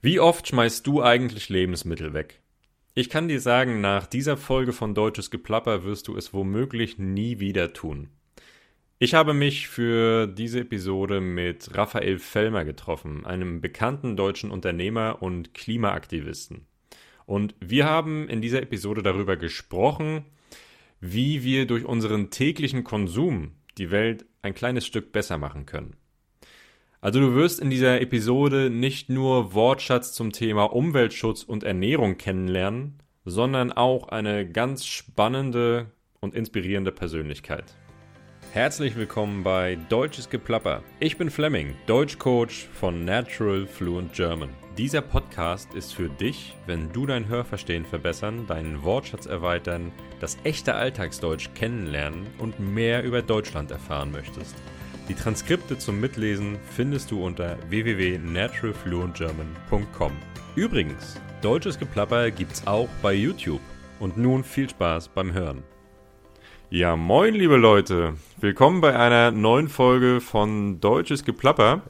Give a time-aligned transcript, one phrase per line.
[0.00, 2.40] Wie oft schmeißt du eigentlich Lebensmittel weg?
[2.94, 7.40] Ich kann dir sagen, nach dieser Folge von Deutsches Geplapper wirst du es womöglich nie
[7.40, 8.08] wieder tun.
[9.00, 15.52] Ich habe mich für diese Episode mit Raphael Fellmer getroffen, einem bekannten deutschen Unternehmer und
[15.52, 16.66] Klimaaktivisten.
[17.26, 20.24] Und wir haben in dieser Episode darüber gesprochen,
[21.00, 25.96] wie wir durch unseren täglichen Konsum die Welt ein kleines Stück besser machen können.
[27.00, 32.98] Also du wirst in dieser Episode nicht nur Wortschatz zum Thema Umweltschutz und Ernährung kennenlernen,
[33.24, 37.76] sondern auch eine ganz spannende und inspirierende Persönlichkeit.
[38.50, 40.82] Herzlich willkommen bei Deutsches Geplapper.
[40.98, 44.48] Ich bin Fleming, Deutschcoach von Natural Fluent German.
[44.76, 50.74] Dieser Podcast ist für dich, wenn du dein Hörverstehen verbessern, deinen Wortschatz erweitern, das echte
[50.74, 54.56] Alltagsdeutsch kennenlernen und mehr über Deutschland erfahren möchtest.
[55.08, 60.12] Die Transkripte zum Mitlesen findest du unter www.naturalfluentgerman.com.
[60.54, 63.62] Übrigens, deutsches Geplapper gibt's auch bei YouTube.
[64.00, 65.62] Und nun viel Spaß beim Hören.
[66.68, 68.16] Ja, moin, liebe Leute.
[68.38, 71.80] Willkommen bei einer neuen Folge von Deutsches Geplapper.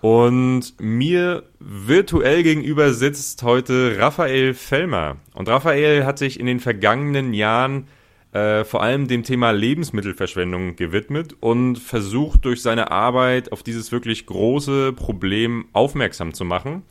[0.00, 5.18] Und mir virtuell gegenüber sitzt heute Raphael Fellmer.
[5.32, 7.86] Und Raphael hat sich in den vergangenen Jahren
[8.32, 14.26] äh, vor allem dem Thema Lebensmittelverschwendung gewidmet und versucht durch seine Arbeit auf dieses wirklich
[14.26, 16.82] große Problem aufmerksam zu machen.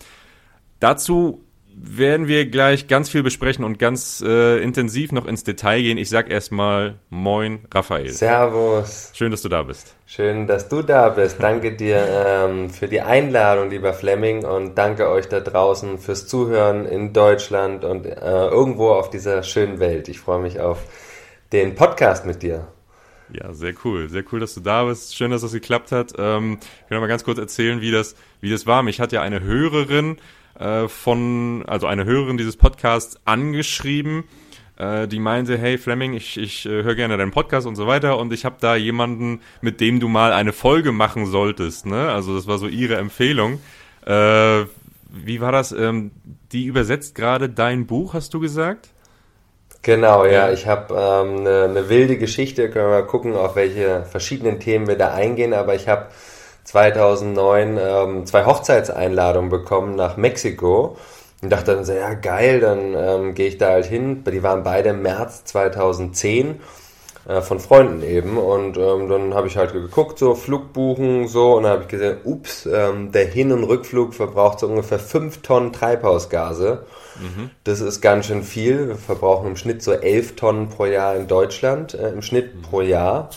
[0.80, 1.44] Dazu
[1.80, 6.00] werden wir gleich ganz viel besprechen und ganz äh, intensiv noch ins Detail gehen.
[6.00, 8.10] Ich sag erstmal Moin, Raphael.
[8.10, 9.12] Servus.
[9.14, 9.96] Schön, dass du da bist.
[10.08, 11.38] Schön, dass du da bist.
[11.40, 16.88] Danke dir ähm, für die Einladung, lieber Fleming, und danke euch da draußen fürs Zuhören
[16.88, 20.08] in Deutschland und äh, irgendwo auf dieser schönen Welt.
[20.08, 20.80] Ich freue mich auf
[21.52, 22.68] den Podcast mit dir.
[23.32, 24.10] Ja, sehr cool.
[24.10, 25.16] Sehr cool, dass du da bist.
[25.16, 26.14] Schön, dass das geklappt hat.
[26.18, 28.84] Ähm, ich will noch mal ganz kurz erzählen, wie das, wie das war.
[28.84, 30.18] Mich hat ja eine Hörerin
[30.60, 34.24] äh, von, also eine Hörerin dieses Podcasts angeschrieben,
[34.78, 38.18] äh, die meinte, hey Fleming, ich, ich äh, höre gerne deinen Podcast und so weiter
[38.18, 41.86] und ich habe da jemanden, mit dem du mal eine Folge machen solltest.
[41.86, 42.10] Ne?
[42.10, 43.60] Also das war so ihre Empfehlung.
[44.06, 44.66] Äh,
[45.10, 45.72] wie war das?
[45.72, 46.12] Ähm,
[46.52, 48.90] die übersetzt gerade dein Buch, hast du gesagt?
[49.88, 54.04] Genau, ja, ich habe ähm, eine, eine wilde Geschichte, können wir mal gucken, auf welche
[54.04, 56.08] verschiedenen Themen wir da eingehen, aber ich habe
[56.66, 60.98] 2009 ähm, zwei Hochzeitseinladungen bekommen nach Mexiko.
[61.42, 64.26] Und dachte dann so, ja geil, dann ähm, gehe ich da halt hin.
[64.26, 66.60] Die waren beide im März 2010
[67.30, 68.38] äh, von Freunden eben.
[68.38, 71.56] Und ähm, dann habe ich halt geguckt, so Flugbuchen so.
[71.56, 75.42] Und dann habe ich gesehen, ups, ähm, der Hin- und Rückflug verbraucht so ungefähr 5
[75.44, 76.86] Tonnen Treibhausgase.
[77.20, 77.50] Mhm.
[77.64, 78.90] Das ist ganz schön viel.
[78.90, 82.62] Wir verbrauchen im Schnitt so 11 Tonnen pro Jahr in Deutschland, äh, im Schnitt mhm.
[82.62, 83.30] pro Jahr.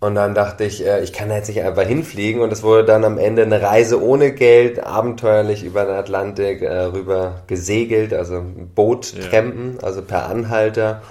[0.00, 2.40] Und dann dachte ich, äh, ich kann jetzt nicht einfach hinfliegen.
[2.40, 6.84] Und es wurde dann am Ende eine Reise ohne Geld, abenteuerlich über den Atlantik äh,
[6.84, 9.86] rüber gesegelt, also Boot-Trampen, ja.
[9.86, 11.02] also per Anhalter.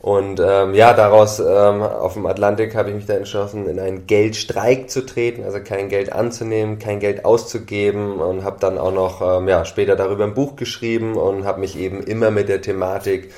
[0.00, 4.06] Und ähm, ja, daraus ähm, auf dem Atlantik habe ich mich dann entschlossen, in einen
[4.06, 9.20] Geldstreik zu treten, also kein Geld anzunehmen, kein Geld auszugeben und habe dann auch noch
[9.20, 13.30] ähm, ja, später darüber ein Buch geschrieben und habe mich eben immer mit der Thematik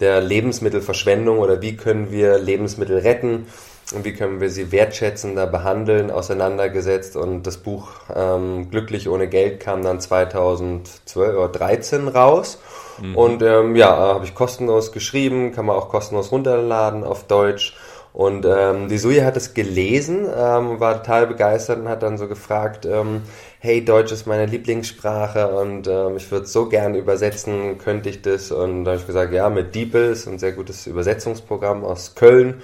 [0.00, 3.46] der Lebensmittelverschwendung oder wie können wir Lebensmittel retten
[3.94, 7.16] und wie können wir sie wertschätzender behandeln, auseinandergesetzt.
[7.16, 12.58] Und das Buch ähm, Glücklich ohne Geld kam dann 2012 oder 13 raus.
[13.00, 13.16] Mhm.
[13.16, 17.76] Und ähm, ja, habe ich kostenlos geschrieben, kann man auch kostenlos runterladen auf Deutsch.
[18.12, 22.26] Und ähm, die Suja hat es gelesen, ähm, war total begeistert und hat dann so
[22.26, 23.22] gefragt, ähm,
[23.60, 28.50] hey, Deutsch ist meine Lieblingssprache und ähm, ich würde so gern übersetzen, könnte ich das?
[28.50, 32.62] Und da habe ich gesagt, ja, mit DeepL ist ein sehr gutes Übersetzungsprogramm aus Köln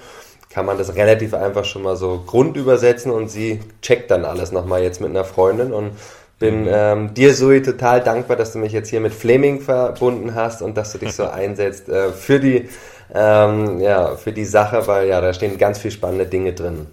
[0.49, 4.81] kann man das relativ einfach schon mal so grundübersetzen und sie checkt dann alles nochmal
[4.81, 5.91] jetzt mit einer Freundin und
[6.39, 6.69] bin mhm.
[6.71, 10.77] ähm, dir, Sui, total dankbar, dass du mich jetzt hier mit Fleming verbunden hast und
[10.77, 12.69] dass du dich so einsetzt äh, für die
[13.13, 16.87] ähm, ja, für die Sache, weil ja, da stehen ganz viel spannende Dinge drin.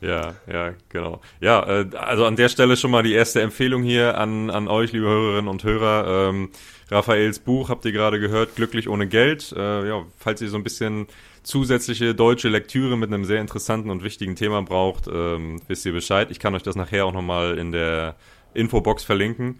[0.00, 1.20] Ja, ja, genau.
[1.40, 4.92] Ja, äh, also an der Stelle schon mal die erste Empfehlung hier an, an euch,
[4.92, 6.28] liebe Hörerinnen und Hörer.
[6.28, 6.50] Ähm,
[6.90, 9.54] Raphaels Buch habt ihr gerade gehört, Glücklich ohne Geld.
[9.56, 11.06] Äh, ja, falls ihr so ein bisschen
[11.42, 16.30] zusätzliche deutsche Lektüre mit einem sehr interessanten und wichtigen Thema braucht, ähm, wisst ihr Bescheid.
[16.30, 18.16] Ich kann euch das nachher auch nochmal in der
[18.56, 19.58] Infobox verlinken.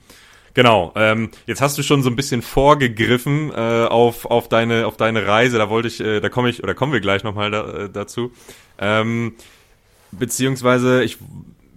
[0.55, 4.97] Genau, ähm, jetzt hast du schon so ein bisschen vorgegriffen äh, auf, auf, deine, auf
[4.97, 7.85] deine Reise, da wollte ich, äh, da komme ich, oder kommen wir gleich nochmal da,
[7.85, 8.33] äh, dazu.
[8.79, 9.35] Ähm,
[10.13, 11.19] beziehungsweise ich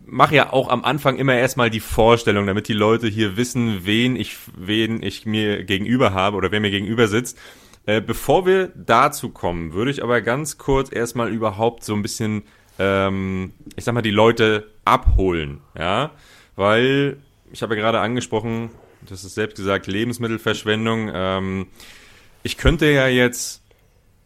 [0.06, 4.16] mache ja auch am Anfang immer erstmal die Vorstellung, damit die Leute hier wissen, wen
[4.16, 7.38] ich, wen ich mir gegenüber habe oder wer mir gegenüber sitzt.
[7.86, 12.44] Äh, bevor wir dazu kommen, würde ich aber ganz kurz erstmal überhaupt so ein bisschen,
[12.78, 16.12] ähm, ich sag mal, die Leute abholen, ja,
[16.60, 17.16] weil
[17.54, 18.70] ich habe ja gerade angesprochen,
[19.10, 21.10] hast es selbst gesagt, Lebensmittelverschwendung.
[21.14, 21.68] Ähm,
[22.44, 23.64] ich könnte ja jetzt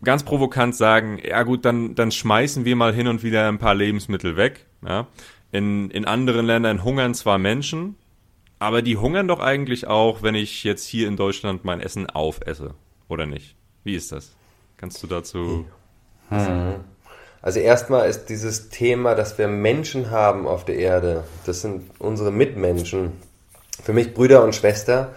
[0.03, 3.75] ganz provokant sagen, ja gut, dann, dann schmeißen wir mal hin und wieder ein paar
[3.75, 4.65] Lebensmittel weg.
[4.83, 5.05] Ja?
[5.51, 7.97] In, in anderen Ländern hungern zwar Menschen,
[8.57, 12.73] aber die hungern doch eigentlich auch, wenn ich jetzt hier in Deutschland mein Essen aufesse,
[13.09, 13.55] oder nicht?
[13.83, 14.35] Wie ist das?
[14.77, 15.67] Kannst du dazu...
[16.29, 16.83] Hm.
[17.43, 22.31] Also erstmal ist dieses Thema, dass wir Menschen haben auf der Erde, das sind unsere
[22.31, 23.11] Mitmenschen,
[23.83, 25.13] für mich Brüder und Schwester,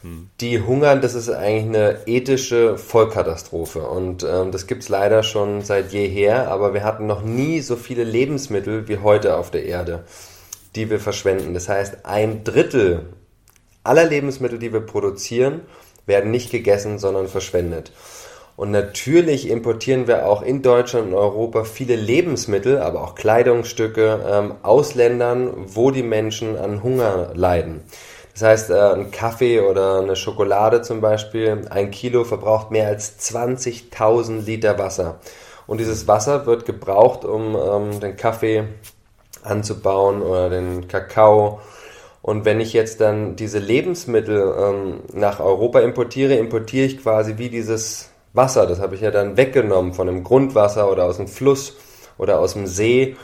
[0.00, 0.30] hm.
[0.40, 3.82] die hungern, das ist eigentlich eine ethische Vollkatastrophe.
[3.82, 8.04] Und ähm, das es leider schon seit jeher, aber wir hatten noch nie so viele
[8.04, 10.04] Lebensmittel wie heute auf der Erde,
[10.76, 11.52] die wir verschwenden.
[11.52, 13.04] Das heißt, ein Drittel
[13.84, 15.60] aller Lebensmittel, die wir produzieren,
[16.06, 17.92] werden nicht gegessen, sondern verschwendet.
[18.56, 24.54] Und natürlich importieren wir auch in Deutschland und Europa viele Lebensmittel, aber auch Kleidungsstücke ähm,
[24.62, 27.82] aus Ländern, wo die Menschen an Hunger leiden.
[28.32, 33.18] Das heißt, äh, ein Kaffee oder eine Schokolade zum Beispiel, ein Kilo verbraucht mehr als
[33.18, 35.20] 20.000 Liter Wasser.
[35.66, 38.64] Und dieses Wasser wird gebraucht, um ähm, den Kaffee
[39.42, 41.60] anzubauen oder den Kakao.
[42.22, 47.50] Und wenn ich jetzt dann diese Lebensmittel ähm, nach Europa importiere, importiere ich quasi wie
[47.50, 51.76] dieses Wasser, das habe ich ja dann weggenommen von dem Grundwasser oder aus dem Fluss
[52.18, 53.16] oder aus dem See,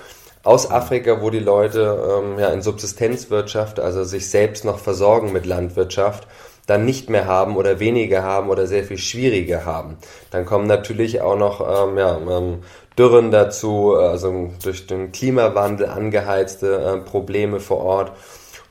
[0.42, 5.46] aus Afrika, wo die Leute ähm, ja in Subsistenzwirtschaft, also sich selbst noch versorgen mit
[5.46, 6.26] Landwirtschaft,
[6.66, 9.98] dann nicht mehr haben oder weniger haben oder sehr viel schwieriger haben.
[10.30, 12.62] Dann kommen natürlich auch noch ähm, ja, ähm,
[12.98, 18.12] Dürren dazu, also durch den Klimawandel angeheizte äh, Probleme vor Ort.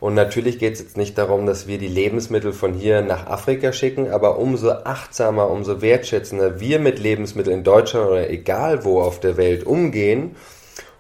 [0.02, 3.72] Und natürlich geht es jetzt nicht darum, dass wir die Lebensmittel von hier nach Afrika
[3.72, 9.20] schicken, aber umso achtsamer, umso wertschätzender wir mit Lebensmitteln in Deutschland oder egal wo auf
[9.20, 10.36] der Welt umgehen,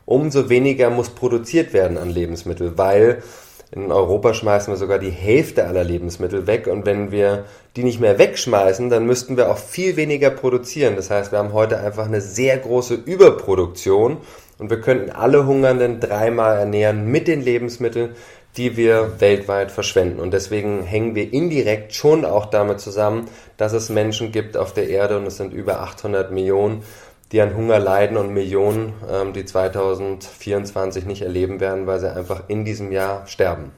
[0.06, 3.24] umso weniger muss produziert werden an Lebensmitteln, weil
[3.71, 6.68] in Europa schmeißen wir sogar die Hälfte aller Lebensmittel weg.
[6.68, 7.45] Und wenn wir
[7.75, 10.95] die nicht mehr wegschmeißen, dann müssten wir auch viel weniger produzieren.
[10.95, 14.18] Das heißt, wir haben heute einfach eine sehr große Überproduktion.
[14.59, 18.12] Und wir könnten alle Hungernden dreimal ernähren mit den Lebensmitteln,
[18.57, 20.19] die wir weltweit verschwenden.
[20.19, 24.89] Und deswegen hängen wir indirekt schon auch damit zusammen, dass es Menschen gibt auf der
[24.89, 26.83] Erde und es sind über 800 Millionen,
[27.31, 32.44] die an Hunger leiden und Millionen, ähm, die 2024 nicht erleben werden, weil sie einfach
[32.50, 33.71] in diesem Jahr sterben.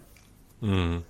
[0.62, 1.04] Mhm.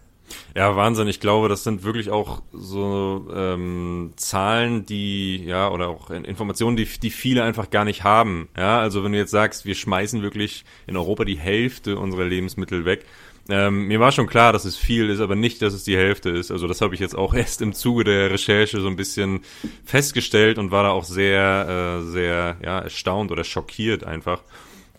[0.55, 1.07] Ja, Wahnsinn.
[1.07, 6.85] Ich glaube, das sind wirklich auch so ähm, Zahlen, die, ja, oder auch Informationen, die,
[6.85, 8.49] die viele einfach gar nicht haben.
[8.57, 12.85] Ja, also wenn du jetzt sagst, wir schmeißen wirklich in Europa die Hälfte unserer Lebensmittel
[12.85, 13.05] weg,
[13.49, 16.29] ähm, mir war schon klar, dass es viel ist, aber nicht, dass es die Hälfte
[16.29, 16.49] ist.
[16.49, 19.41] Also das habe ich jetzt auch erst im Zuge der Recherche so ein bisschen
[19.83, 24.41] festgestellt und war da auch sehr, äh, sehr ja, erstaunt oder schockiert einfach.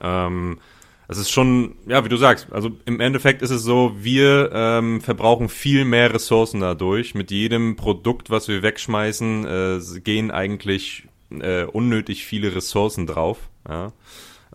[0.00, 0.58] Ähm,
[1.06, 5.00] es ist schon, ja, wie du sagst, also im Endeffekt ist es so, wir ähm,
[5.00, 7.14] verbrauchen viel mehr Ressourcen dadurch.
[7.14, 13.38] Mit jedem Produkt, was wir wegschmeißen, äh, gehen eigentlich äh, unnötig viele Ressourcen drauf.
[13.68, 13.92] Ja?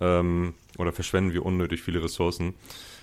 [0.02, 2.56] Ähm, oder verschwenden wir unnötig viele Ressourcen.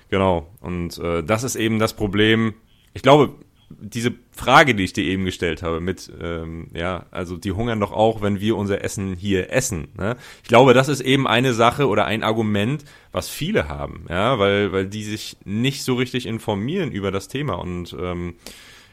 [0.09, 0.49] Genau.
[0.61, 2.55] Und äh, das ist eben das Problem.
[2.95, 3.35] Ich glaube,
[3.69, 7.93] diese Frage, die ich dir eben gestellt habe, mit, ähm, ja, also die hungern doch
[7.93, 9.89] auch, wenn wir unser Essen hier essen.
[9.97, 10.17] Ne?
[10.43, 14.73] Ich glaube, das ist eben eine Sache oder ein Argument, was viele haben, ja, weil,
[14.73, 18.35] weil die sich nicht so richtig informieren über das Thema und ähm,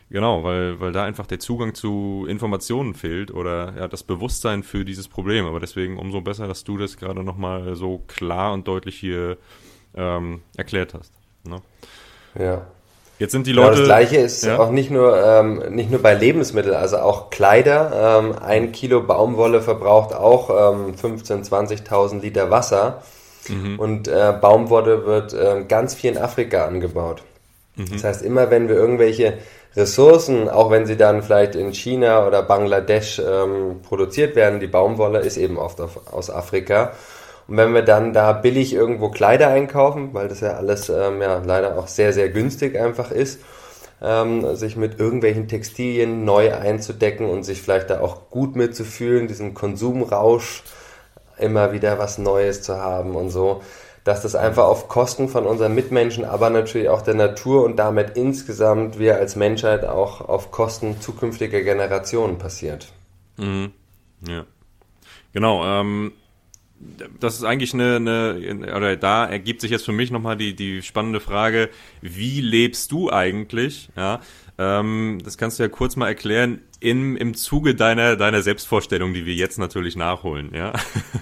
[0.10, 4.86] genau, weil, weil da einfach der Zugang zu Informationen fehlt oder ja, das Bewusstsein für
[4.86, 5.46] dieses Problem.
[5.46, 9.38] Aber deswegen umso besser, dass du das gerade nochmal so klar und deutlich hier
[9.96, 11.12] ähm, erklärt hast.
[11.44, 11.62] Ne?
[12.38, 12.62] Ja.
[13.20, 13.76] Jetzt sind die Leute.
[13.76, 14.58] Genau, das gleiche ist ja?
[14.58, 18.20] auch nicht nur, ähm, nicht nur bei Lebensmitteln, also auch Kleider.
[18.20, 21.48] Ähm, ein Kilo Baumwolle verbraucht auch ähm, 15.000,
[21.88, 23.04] 20.000 Liter Wasser.
[23.48, 23.80] Mhm.
[23.80, 27.24] Und äh, Baumwolle wird äh, ganz viel in Afrika angebaut.
[27.76, 27.92] Mhm.
[27.92, 29.38] Das heißt, immer wenn wir irgendwelche
[29.76, 35.20] Ressourcen, auch wenn sie dann vielleicht in China oder Bangladesch ähm, produziert werden, die Baumwolle
[35.20, 36.94] ist eben oft auf, aus Afrika.
[37.48, 41.42] Und wenn wir dann da billig irgendwo Kleider einkaufen, weil das ja alles ähm, ja
[41.46, 43.40] leider auch sehr, sehr günstig einfach ist,
[44.02, 49.54] ähm, sich mit irgendwelchen Textilien neu einzudecken und sich vielleicht da auch gut mitzufühlen, diesen
[49.54, 50.64] Konsumrausch
[51.38, 53.62] immer wieder was Neues zu haben und so,
[54.04, 58.18] dass das einfach auf Kosten von unseren Mitmenschen, aber natürlich auch der Natur und damit
[58.18, 62.92] insgesamt wir als Menschheit auch auf Kosten zukünftiger Generationen passiert.
[63.38, 63.72] Mhm.
[64.28, 64.46] Ja.
[65.32, 66.12] Genau, ähm,
[67.20, 70.82] das ist eigentlich eine, eine, oder da ergibt sich jetzt für mich nochmal die, die
[70.82, 71.70] spannende Frage,
[72.02, 73.90] wie lebst du eigentlich?
[73.96, 74.22] Ja,
[74.58, 79.26] ähm, das kannst du ja kurz mal erklären im, im Zuge deiner, deiner Selbstvorstellung, die
[79.26, 80.74] wir jetzt natürlich nachholen, ja.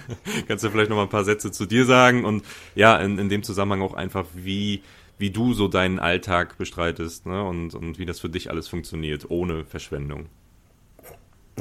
[0.48, 3.42] kannst du vielleicht nochmal ein paar Sätze zu dir sagen und ja, in, in dem
[3.42, 4.82] Zusammenhang auch einfach, wie,
[5.18, 7.44] wie du so deinen Alltag bestreitest ne?
[7.44, 10.26] und, und wie das für dich alles funktioniert, ohne Verschwendung.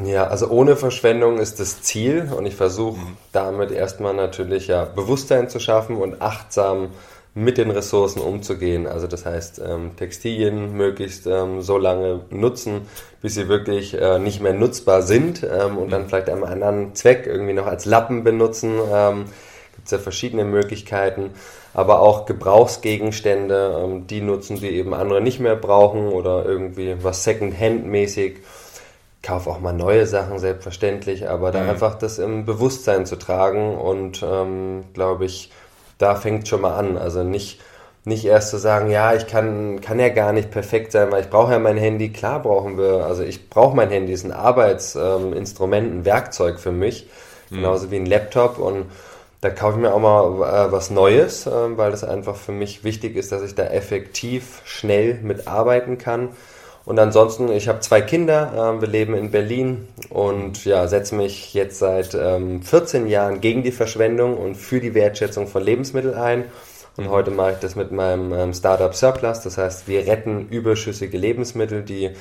[0.06, 3.18] Ja, also ohne Verschwendung ist das Ziel und ich versuche mhm.
[3.34, 6.90] damit erstmal natürlich ja Bewusstsein zu schaffen und achtsam
[7.34, 8.88] mit den Ressourcen umzugehen.
[8.88, 12.88] Also das heißt, ähm, Textilien möglichst ähm, so lange nutzen,
[13.22, 16.08] bis sie wirklich äh, nicht mehr nutzbar sind ähm, und dann mhm.
[16.08, 18.74] vielleicht einem anderen Zweck irgendwie noch als Lappen benutzen.
[18.92, 19.26] Ähm,
[19.76, 21.32] Gibt es ja verschiedene Möglichkeiten,
[21.74, 27.24] aber auch Gebrauchsgegenstände, ähm, die nutzen, die eben andere nicht mehr brauchen oder irgendwie was
[27.24, 28.38] Second-Hand-mäßig.
[29.24, 31.70] Kauf auch mal neue Sachen, selbstverständlich, aber da mhm.
[31.70, 35.52] einfach das im Bewusstsein zu tragen und ähm, glaube ich,
[36.00, 36.98] da fängt schon mal an.
[36.98, 37.62] Also nicht,
[38.04, 41.30] nicht erst zu sagen, ja, ich kann, kann ja gar nicht perfekt sein, weil ich
[41.30, 42.12] brauche ja mein Handy.
[42.12, 46.72] Klar brauchen wir, also ich brauche mein Handy, ist ein Arbeitsinstrument, ähm, ein Werkzeug für
[46.72, 47.08] mich,
[47.52, 47.58] mhm.
[47.58, 48.86] genauso wie ein Laptop und
[49.42, 52.84] da kaufe ich mir auch mal äh, was Neues, äh, weil es einfach für mich
[52.84, 56.30] wichtig ist, dass ich da effektiv schnell mitarbeiten kann.
[56.84, 61.54] Und ansonsten, ich habe zwei Kinder, äh, wir leben in Berlin und ja, setze mich
[61.54, 66.46] jetzt seit ähm, 14 Jahren gegen die Verschwendung und für die Wertschätzung von Lebensmitteln ein.
[66.98, 69.42] Und heute mache ich das mit meinem ähm, Startup Surplus.
[69.42, 72.12] Das heißt, wir retten überschüssige Lebensmittel, die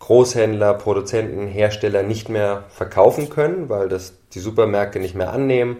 [0.00, 5.78] Großhändler, Produzenten, Hersteller nicht mehr verkaufen können, weil das die Supermärkte nicht mehr annehmen.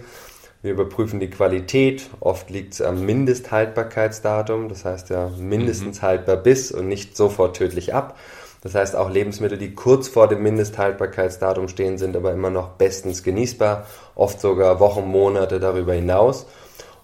[0.61, 2.11] Wir überprüfen die Qualität.
[2.19, 6.07] Oft liegt es am Mindesthaltbarkeitsdatum, das heißt ja mindestens mhm.
[6.07, 8.17] haltbar bis und nicht sofort tödlich ab.
[8.61, 13.23] Das heißt auch Lebensmittel, die kurz vor dem Mindesthaltbarkeitsdatum stehen, sind aber immer noch bestens
[13.23, 13.87] genießbar,
[14.17, 16.47] oft sogar Wochen, Monate darüber hinaus.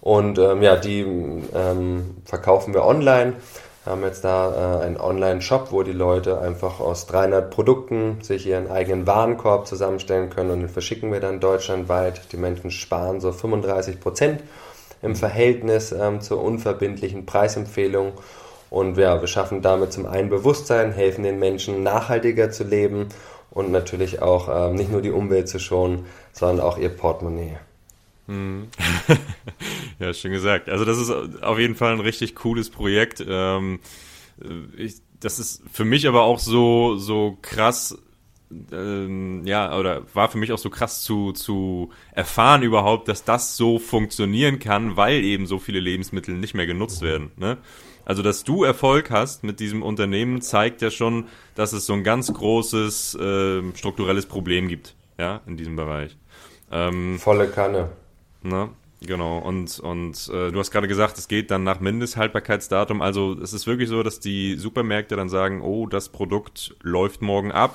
[0.01, 1.01] Und ähm, ja, die
[1.55, 3.35] ähm, verkaufen wir online
[3.87, 8.71] haben jetzt da äh, einen Online-Shop, wo die Leute einfach aus 300 Produkten sich ihren
[8.71, 12.33] eigenen Warenkorb zusammenstellen können und den verschicken wir dann deutschlandweit.
[12.33, 14.43] Die Menschen sparen so 35 Prozent
[15.03, 18.13] im Verhältnis ähm, zur unverbindlichen Preisempfehlung.
[18.71, 23.09] Und ja, wir schaffen damit zum einen Bewusstsein, helfen den Menschen nachhaltiger zu leben
[23.51, 27.59] und natürlich auch ähm, nicht nur die Umwelt zu schonen, sondern auch ihr Portemonnaie.
[28.27, 28.69] Hm.
[29.99, 30.69] ja, schön gesagt.
[30.69, 31.11] Also das ist
[31.43, 33.25] auf jeden Fall ein richtig cooles Projekt.
[33.27, 33.81] Ähm,
[34.77, 37.99] ich, das ist für mich aber auch so so krass.
[38.71, 43.57] Ähm, ja, oder war für mich auch so krass zu, zu erfahren überhaupt, dass das
[43.57, 47.33] so funktionieren kann, weil eben so viele Lebensmittel nicht mehr genutzt werden.
[47.37, 47.59] Ne?
[48.05, 52.05] Also, dass du Erfolg hast mit diesem Unternehmen, zeigt ja schon, dass es so ein
[52.05, 56.17] ganz großes äh, strukturelles Problem gibt, ja, in diesem Bereich.
[56.71, 57.89] Ähm, Volle Kanne.
[58.45, 58.69] Ne?
[59.01, 63.03] Genau, und, und äh, du hast gerade gesagt, es geht dann nach Mindesthaltbarkeitsdatum.
[63.03, 67.53] Also es ist wirklich so, dass die Supermärkte dann sagen, oh, das Produkt läuft morgen
[67.53, 67.75] ab,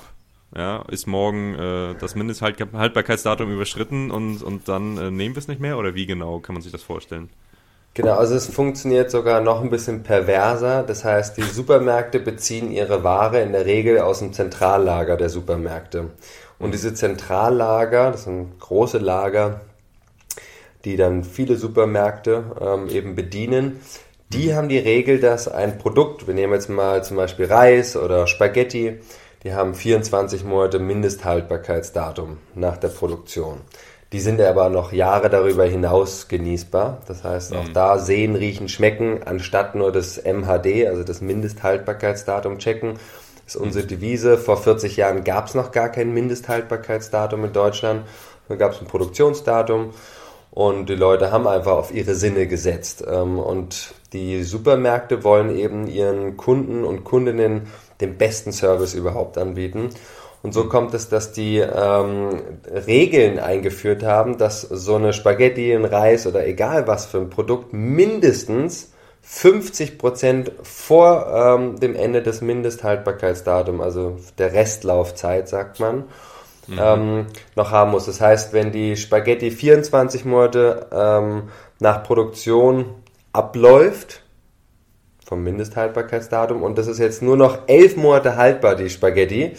[0.56, 5.60] ja, ist morgen äh, das Mindesthaltbarkeitsdatum überschritten und, und dann äh, nehmen wir es nicht
[5.60, 5.78] mehr?
[5.78, 7.30] Oder wie genau kann man sich das vorstellen?
[7.94, 10.84] Genau, also es funktioniert sogar noch ein bisschen perverser.
[10.84, 16.10] Das heißt, die Supermärkte beziehen ihre Ware in der Regel aus dem Zentrallager der Supermärkte.
[16.58, 19.60] Und diese Zentrallager, das sind große Lager,
[20.84, 23.80] die dann viele Supermärkte ähm, eben bedienen,
[24.32, 28.28] die haben die Regel, dass ein Produkt, wir nehmen jetzt mal zum Beispiel Reis oder
[28.28, 29.00] Spaghetti,
[29.42, 33.58] die haben 24 Monate Mindesthaltbarkeitsdatum nach der Produktion.
[34.12, 36.98] Die sind aber noch Jahre darüber hinaus genießbar.
[37.06, 37.72] Das heißt, auch mhm.
[37.72, 42.98] da sehen, riechen, schmecken, anstatt nur das MHD, also das Mindesthaltbarkeitsdatum checken,
[43.46, 43.88] ist unsere mhm.
[43.88, 44.38] Devise.
[44.38, 48.06] Vor 40 Jahren gab es noch gar kein Mindesthaltbarkeitsdatum in Deutschland.
[48.48, 49.90] Da gab es ein Produktionsdatum
[50.50, 53.04] und die Leute haben einfach auf ihre Sinne gesetzt.
[53.08, 57.68] Ähm, und die Supermärkte wollen eben ihren Kunden und Kundinnen
[58.00, 59.90] den besten Service überhaupt anbieten.
[60.42, 62.42] Und so kommt es, dass die ähm,
[62.86, 67.72] Regeln eingeführt haben, dass so eine Spaghetti, ein Reis oder egal was für ein Produkt
[67.72, 68.92] mindestens
[69.22, 76.04] 50 Prozent vor ähm, dem Ende des Mindesthaltbarkeitsdatums, also der Restlaufzeit, sagt man,
[76.70, 76.78] mhm.
[76.80, 78.06] ähm, noch haben muss.
[78.06, 82.86] Das heißt, wenn die Spaghetti 24 Monate ähm, nach Produktion
[83.32, 84.22] abläuft,
[85.24, 89.56] vom Mindesthaltbarkeitsdatum, und das ist jetzt nur noch elf Monate haltbar, die Spaghetti,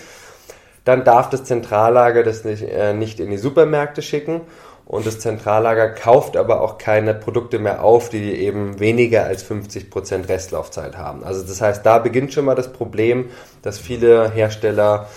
[0.84, 4.42] dann darf das Zentrallager das nicht, äh, nicht in die Supermärkte schicken
[4.86, 10.28] und das Zentrallager kauft aber auch keine Produkte mehr auf, die eben weniger als 50%
[10.28, 11.24] Restlaufzeit haben.
[11.24, 13.30] Also das heißt, da beginnt schon mal das Problem,
[13.62, 15.08] dass viele Hersteller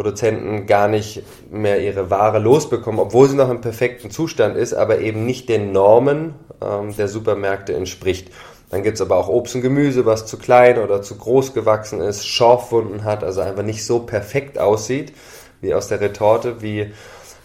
[0.00, 5.00] Produzenten gar nicht mehr ihre Ware losbekommen, obwohl sie noch im perfekten Zustand ist, aber
[5.00, 8.30] eben nicht den Normen ähm, der Supermärkte entspricht.
[8.70, 12.00] Dann gibt es aber auch Obst und Gemüse, was zu klein oder zu groß gewachsen
[12.00, 15.12] ist, Schorfwunden hat, also einfach nicht so perfekt aussieht
[15.60, 16.92] wie aus der Retorte, wie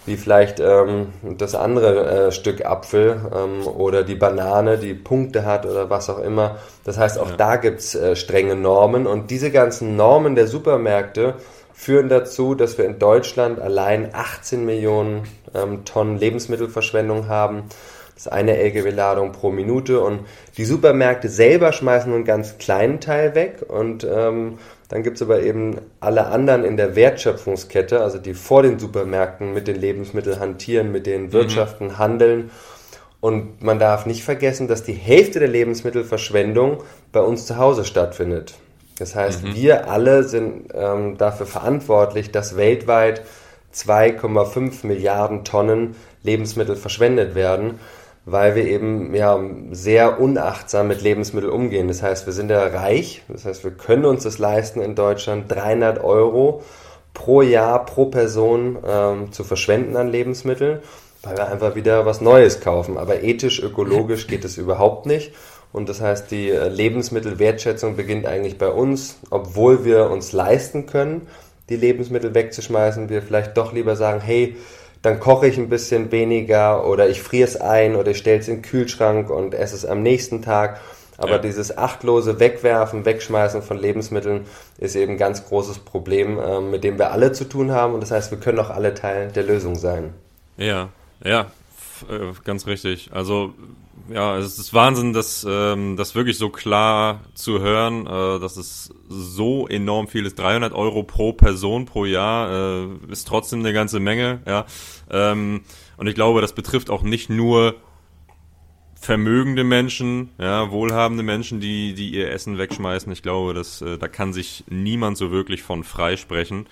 [0.05, 5.65] wie vielleicht ähm, das andere äh, Stück Apfel ähm, oder die Banane, die Punkte hat
[5.65, 6.57] oder was auch immer.
[6.83, 7.35] Das heißt, auch ja.
[7.35, 11.33] da gibt's äh, strenge Normen und diese ganzen Normen der Supermärkte
[11.75, 17.63] führen dazu, dass wir in Deutschland allein 18 Millionen ähm, Tonnen Lebensmittelverschwendung haben.
[18.15, 20.21] Das ist eine LKW-Ladung pro Minute und
[20.57, 25.21] die Supermärkte selber schmeißen nur einen ganz kleinen Teil weg und ähm, dann gibt es
[25.23, 30.39] aber eben alle anderen in der Wertschöpfungskette, also die vor den Supermärkten mit den Lebensmitteln
[30.39, 31.33] hantieren, mit den mhm.
[31.33, 31.97] Wirtschaften mhm.
[31.97, 32.51] handeln.
[33.19, 38.53] Und man darf nicht vergessen, dass die Hälfte der Lebensmittelverschwendung bei uns zu Hause stattfindet.
[38.97, 39.55] Das heißt, mhm.
[39.55, 43.23] wir alle sind ähm, dafür verantwortlich, dass weltweit
[43.73, 47.79] 2,5 Milliarden Tonnen Lebensmittel verschwendet werden
[48.25, 49.39] weil wir eben ja
[49.71, 51.87] sehr unachtsam mit Lebensmitteln umgehen.
[51.87, 55.51] Das heißt, wir sind ja reich, das heißt, wir können uns das leisten in Deutschland
[55.51, 56.63] 300 Euro
[57.13, 60.79] pro Jahr pro Person ähm, zu verschwenden an Lebensmitteln,
[61.21, 62.97] weil wir einfach wieder was Neues kaufen.
[62.97, 65.31] Aber ethisch, ökologisch geht es überhaupt nicht.
[65.75, 71.27] Und das heißt, die äh, Lebensmittelwertschätzung beginnt eigentlich bei uns, obwohl wir uns leisten können,
[71.67, 74.55] die Lebensmittel wegzuschmeißen, wir vielleicht doch lieber sagen, hey,
[75.01, 78.47] dann koche ich ein bisschen weniger oder ich friere es ein oder ich stelle es
[78.47, 80.79] in den Kühlschrank und esse es am nächsten Tag.
[81.17, 81.37] Aber ja.
[81.39, 84.45] dieses achtlose Wegwerfen, Wegschmeißen von Lebensmitteln
[84.77, 87.95] ist eben ein ganz großes Problem, äh, mit dem wir alle zu tun haben.
[87.95, 90.13] Und das heißt, wir können auch alle Teil der Lösung sein.
[90.55, 90.87] Ja,
[91.21, 91.47] ja,
[92.09, 93.09] äh, ganz richtig.
[93.13, 93.53] Also
[94.09, 98.93] ja, es ist Wahnsinn, das, ähm, das wirklich so klar zu hören, äh, dass es
[99.09, 100.37] so enorm viel ist.
[100.37, 104.65] 300 Euro pro Person pro Jahr äh, ist trotzdem eine ganze Menge, ja.
[105.09, 105.61] Ähm,
[105.97, 107.75] und ich glaube, das betrifft auch nicht nur
[109.05, 113.11] vermögende Menschen, ja, wohlhabende Menschen, die, die ihr Essen wegschmeißen.
[113.11, 116.67] Ich glaube, dass, äh, da kann sich niemand so wirklich von freisprechen.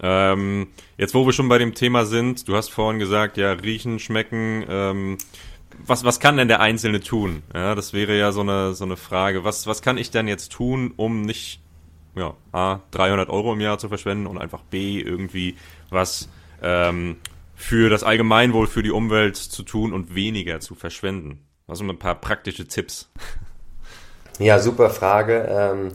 [0.00, 3.98] Ähm, jetzt, wo wir schon bei dem Thema sind, du hast vorhin gesagt, ja, riechen,
[3.98, 5.18] schmecken, ähm,
[5.84, 7.42] was, was kann denn der Einzelne tun?
[7.54, 9.44] Ja, das wäre ja so eine, so eine Frage.
[9.44, 11.60] Was, was kann ich denn jetzt tun, um nicht
[12.14, 15.56] ja, A, 300 Euro im Jahr zu verschwenden und einfach B, irgendwie
[15.90, 16.28] was
[16.62, 17.16] ähm,
[17.54, 21.44] für das Allgemeinwohl, für die Umwelt zu tun und weniger zu verschwenden?
[21.66, 23.10] Was sind ein paar praktische Tipps?
[24.38, 25.48] Ja, super Frage.
[25.50, 25.92] Ähm,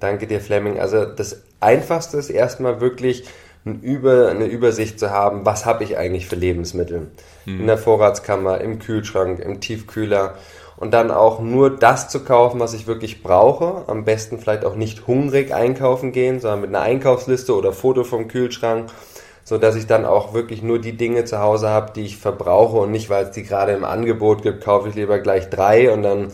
[0.00, 0.80] danke dir, Fleming.
[0.80, 3.24] Also das Einfachste ist erstmal wirklich
[3.64, 7.08] eine Übersicht zu haben, was habe ich eigentlich für Lebensmittel.
[7.48, 7.60] Mhm.
[7.60, 10.34] In der Vorratskammer, im Kühlschrank, im Tiefkühler.
[10.76, 13.82] Und dann auch nur das zu kaufen, was ich wirklich brauche.
[13.88, 18.28] Am besten vielleicht auch nicht hungrig einkaufen gehen, sondern mit einer Einkaufsliste oder Foto vom
[18.28, 18.88] Kühlschrank,
[19.42, 22.76] so dass ich dann auch wirklich nur die Dinge zu Hause habe, die ich verbrauche
[22.76, 26.04] und nicht, weil es die gerade im Angebot gibt, kaufe ich lieber gleich drei und
[26.04, 26.30] dann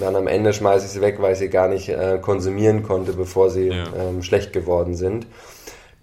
[0.00, 3.12] dann am Ende schmeiße ich sie weg, weil ich sie gar nicht äh, konsumieren konnte,
[3.12, 3.84] bevor sie ja.
[3.96, 5.26] ähm, schlecht geworden sind.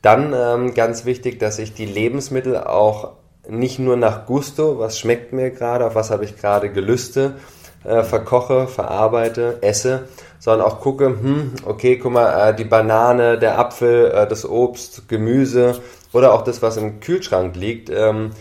[0.02, 3.12] Dann ähm, ganz wichtig, dass ich die Lebensmittel auch
[3.48, 7.36] nicht nur nach Gusto, was schmeckt mir gerade, auf was habe ich gerade Gelüste,
[7.84, 10.08] äh, verkoche, verarbeite, esse,
[10.40, 15.08] sondern auch gucke, hm, okay, guck mal, äh, die Banane, der Apfel, äh, das Obst,
[15.08, 15.80] Gemüse
[16.14, 18.32] oder auch das, was im Kühlschrank liegt, ähm,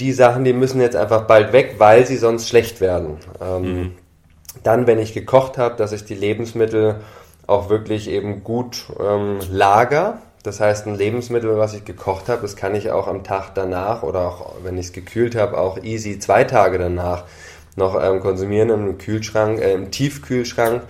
[0.00, 3.18] die Sachen, die müssen jetzt einfach bald weg, weil sie sonst schlecht werden.
[3.40, 3.94] Ähm, mhm.
[4.62, 7.00] Dann, wenn ich gekocht habe, dass ich die Lebensmittel
[7.46, 10.18] auch wirklich eben gut ähm, lager,
[10.48, 14.02] das heißt, ein Lebensmittel, was ich gekocht habe, das kann ich auch am Tag danach
[14.02, 17.24] oder auch, wenn ich es gekühlt habe, auch easy zwei Tage danach
[17.76, 20.82] noch ähm, konsumieren im Kühlschrank, äh, im Tiefkühlschrank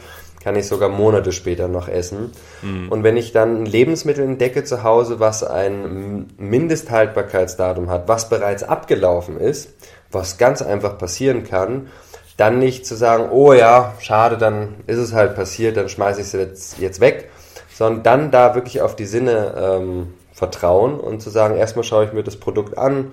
[0.43, 2.31] kann ich sogar Monate später noch essen.
[2.63, 2.89] Mhm.
[2.89, 8.63] Und wenn ich dann ein Lebensmittel entdecke zu Hause, was ein Mindesthaltbarkeitsdatum hat, was bereits
[8.63, 9.71] abgelaufen ist,
[10.13, 11.89] was ganz einfach passieren kann,
[12.37, 16.29] dann nicht zu sagen, oh ja, schade, dann ist es halt passiert, dann schmeiße ich
[16.29, 17.29] es jetzt, jetzt weg,
[17.79, 22.13] sondern dann da wirklich auf die Sinne ähm, vertrauen und zu sagen, erstmal schaue ich
[22.13, 23.13] mir das Produkt an,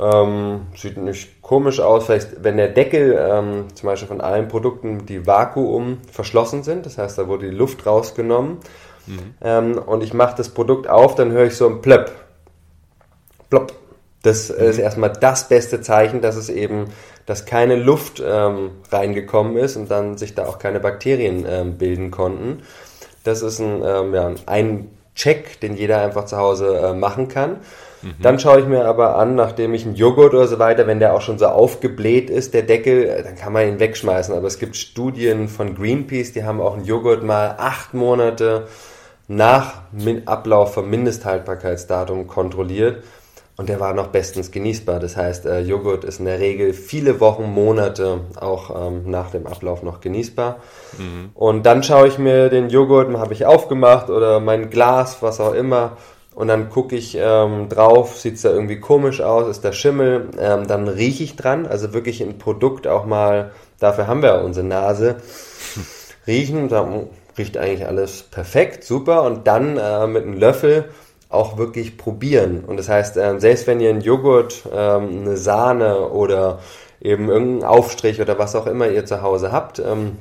[0.00, 5.04] ähm, sieht nicht komisch aus, vielleicht wenn der Deckel ähm, zum Beispiel von allen Produkten,
[5.04, 8.60] die Vakuum verschlossen sind, das heißt, da wurde die Luft rausgenommen
[9.06, 9.34] mhm.
[9.42, 12.10] ähm, und ich mache das Produkt auf, dann höre ich so ein Plöpp.
[13.50, 13.74] Plopp.
[14.22, 14.64] Das mhm.
[14.64, 16.86] ist erstmal das beste Zeichen, dass es eben,
[17.26, 22.10] dass keine Luft ähm, reingekommen ist und dann sich da auch keine Bakterien ähm, bilden
[22.10, 22.62] konnten.
[23.24, 27.58] Das ist ein, ähm, ja, ein Check, den jeder einfach zu Hause äh, machen kann.
[28.02, 28.14] Mhm.
[28.22, 31.14] Dann schaue ich mir aber an, nachdem ich einen Joghurt oder so weiter, wenn der
[31.14, 34.34] auch schon so aufgebläht ist, der Deckel, äh, dann kann man ihn wegschmeißen.
[34.34, 38.66] Aber es gibt Studien von Greenpeace, die haben auch einen Joghurt mal acht Monate
[39.28, 39.82] nach
[40.26, 43.04] Ablauf vom Mindesthaltbarkeitsdatum kontrolliert
[43.60, 45.00] und der war noch bestens genießbar.
[45.00, 49.46] Das heißt, äh, Joghurt ist in der Regel viele Wochen, Monate auch ähm, nach dem
[49.46, 50.60] Ablauf noch genießbar.
[50.96, 51.28] Mhm.
[51.34, 55.52] Und dann schaue ich mir den Joghurt, habe ich aufgemacht oder mein Glas, was auch
[55.52, 55.98] immer,
[56.34, 60.30] und dann gucke ich ähm, drauf, sieht es da irgendwie komisch aus, ist da Schimmel,
[60.38, 64.64] ähm, dann rieche ich dran, also wirklich ein Produkt auch mal, dafür haben wir unsere
[64.64, 65.16] Nase,
[66.26, 70.88] riechen, dann riecht eigentlich alles perfekt, super und dann äh, mit einem Löffel
[71.30, 72.64] auch wirklich probieren.
[72.66, 76.58] Und das heißt, äh, selbst wenn ihr einen Joghurt, ähm, eine Sahne oder
[77.00, 80.18] eben irgendeinen Aufstrich oder was auch immer ihr zu Hause habt, ähm,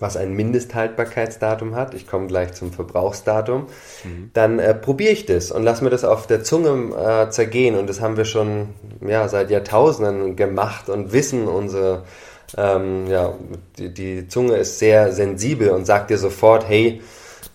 [0.00, 3.66] was ein Mindesthaltbarkeitsdatum hat, ich komme gleich zum Verbrauchsdatum,
[4.02, 4.30] mhm.
[4.32, 7.76] dann äh, probiere ich das und lass mir das auf der Zunge äh, zergehen.
[7.76, 8.70] Und das haben wir schon
[9.06, 12.04] ja, seit Jahrtausenden gemacht und wissen unsere,
[12.56, 13.34] ähm, ja,
[13.76, 17.02] die, die Zunge ist sehr sensibel und sagt dir sofort, hey,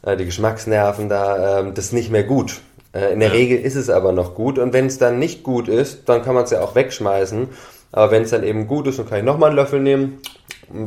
[0.04, 2.62] äh, die Geschmacksnerven da, das ist nicht mehr gut.
[2.95, 3.36] Äh, in der ja.
[3.36, 6.34] Regel ist es aber noch gut und wenn es dann nicht gut ist, dann kann
[6.34, 7.49] man es ja auch wegschmeißen.
[7.91, 10.19] Aber wenn es dann eben gut ist, dann kann ich nochmal einen Löffel nehmen,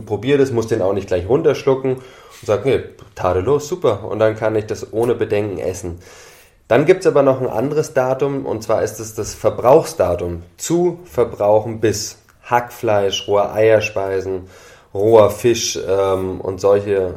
[0.05, 2.81] probiere das, muss den auch nicht gleich runterschlucken und sage, nee,
[3.14, 4.05] tadellos, super.
[4.05, 5.99] Und dann kann ich das ohne Bedenken essen.
[6.66, 10.42] Dann gibt es aber noch ein anderes Datum und zwar ist es das Verbrauchsdatum.
[10.59, 14.49] Zu verbrauchen bis Hackfleisch, rohe Eierspeisen,
[14.92, 17.14] roher Fisch ähm, und solche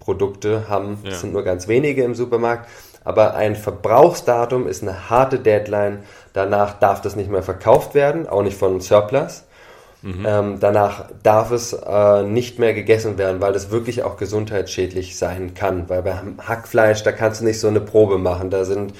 [0.00, 1.12] Produkte haben, ja.
[1.12, 2.68] sind nur ganz wenige im Supermarkt.
[3.08, 6.00] Aber ein Verbrauchsdatum ist eine harte Deadline.
[6.34, 9.44] Danach darf das nicht mehr verkauft werden, auch nicht von Surplus.
[10.02, 10.26] Mhm.
[10.28, 15.54] Ähm, danach darf es äh, nicht mehr gegessen werden, weil das wirklich auch gesundheitsschädlich sein
[15.54, 15.88] kann.
[15.88, 16.16] Weil bei
[16.46, 18.50] Hackfleisch, da kannst du nicht so eine Probe machen.
[18.50, 18.92] Da sind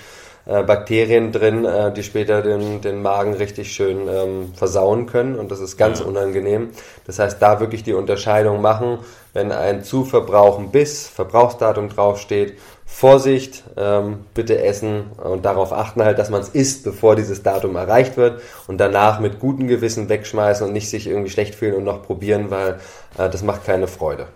[0.46, 5.50] äh, Bakterien drin, äh, die später den, den Magen richtig schön ähm, versauen können und
[5.50, 6.06] das ist ganz ja.
[6.06, 6.70] unangenehm.
[7.06, 9.00] Das heißt, da wirklich die Unterscheidung machen,
[9.34, 12.54] wenn ein zu verbrauchen bis Verbrauchsdatum draufsteht
[12.90, 17.76] Vorsicht, ähm, bitte essen und darauf achten halt, dass man es isst, bevor dieses Datum
[17.76, 21.84] erreicht wird und danach mit gutem Gewissen wegschmeißen und nicht sich irgendwie schlecht fühlen und
[21.84, 22.80] noch probieren, weil
[23.18, 24.26] äh, das macht keine Freude.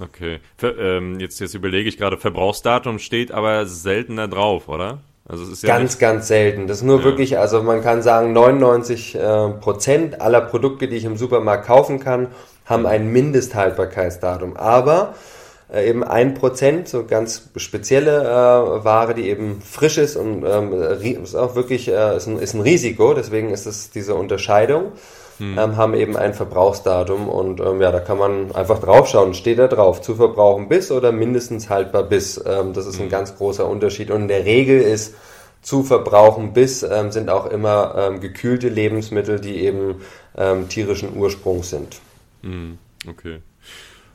[0.00, 4.98] Okay, Ver, ähm, jetzt, jetzt überlege ich gerade, Verbrauchsdatum steht aber seltener drauf, oder?
[5.26, 6.68] Also es ist ja ganz, ganz selten.
[6.68, 7.04] Das ist nur ja.
[7.04, 11.98] wirklich, also man kann sagen, 99 äh, Prozent aller Produkte, die ich im Supermarkt kaufen
[11.98, 12.28] kann,
[12.64, 14.56] haben ein Mindesthaltbarkeitsdatum.
[14.56, 15.14] Aber
[15.72, 20.72] äh, eben ein Prozent, so ganz spezielle äh, Ware, die eben frisch ist und ähm,
[21.22, 24.92] ist auch wirklich äh, ist, ein, ist ein Risiko, deswegen ist es diese Unterscheidung,
[25.36, 25.58] hm.
[25.58, 29.68] ähm, haben eben ein Verbrauchsdatum und ähm, ja, da kann man einfach draufschauen, steht da
[29.68, 32.42] drauf, zu verbrauchen bis oder mindestens haltbar bis.
[32.46, 33.06] Ähm, das ist hm.
[33.06, 35.14] ein ganz großer Unterschied und in der Regel ist
[35.60, 39.96] zu verbrauchen bis ähm, sind auch immer ähm, gekühlte Lebensmittel, die eben
[40.36, 42.00] ähm, tierischen Ursprungs sind.
[42.42, 42.78] Hm.
[43.06, 43.40] Okay.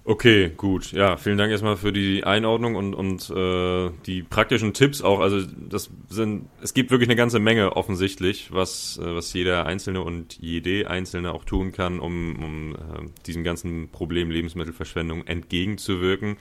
[0.05, 0.91] Okay, gut.
[0.91, 5.21] Ja, vielen Dank erstmal für die Einordnung und, und äh, die praktischen Tipps auch.
[5.21, 10.01] Also das sind, es gibt wirklich eine ganze Menge offensichtlich, was, äh, was jeder Einzelne
[10.01, 16.35] und jede Einzelne auch tun kann, um, um äh, diesem ganzen Problem Lebensmittelverschwendung entgegenzuwirken.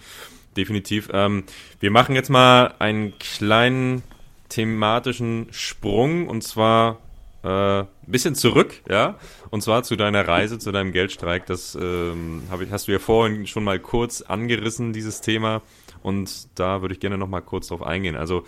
[0.56, 1.08] Definitiv.
[1.12, 1.44] Ähm,
[1.78, 4.02] wir machen jetzt mal einen kleinen
[4.48, 6.98] thematischen Sprung und zwar
[7.42, 9.16] äh, bisschen zurück, ja,
[9.50, 11.46] und zwar zu deiner Reise, zu deinem Geldstreik.
[11.46, 15.62] Das ähm, hab ich, hast du ja vorhin schon mal kurz angerissen, dieses Thema,
[16.02, 18.16] und da würde ich gerne noch mal kurz drauf eingehen.
[18.16, 18.44] Also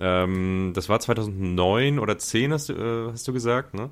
[0.00, 3.90] ähm, das war 2009 oder 10, hast du, äh, hast du gesagt, ne?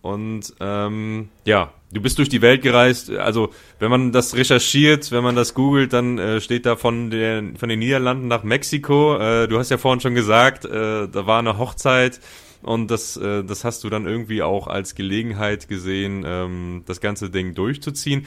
[0.00, 3.10] Und ähm, ja, du bist durch die Welt gereist.
[3.10, 7.42] Also wenn man das recherchiert, wenn man das googelt, dann äh, steht da von, der,
[7.56, 9.16] von den Niederlanden nach Mexiko.
[9.18, 12.20] Äh, du hast ja vorhin schon gesagt, äh, da war eine Hochzeit
[12.62, 17.30] und das, äh, das hast du dann irgendwie auch als Gelegenheit gesehen, ähm, das ganze
[17.30, 18.26] Ding durchzuziehen.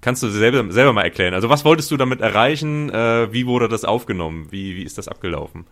[0.00, 1.34] Kannst du selber, selber mal erklären?
[1.34, 2.90] Also was wolltest du damit erreichen?
[2.90, 4.48] Äh, wie wurde das aufgenommen?
[4.50, 5.64] Wie, wie ist das abgelaufen?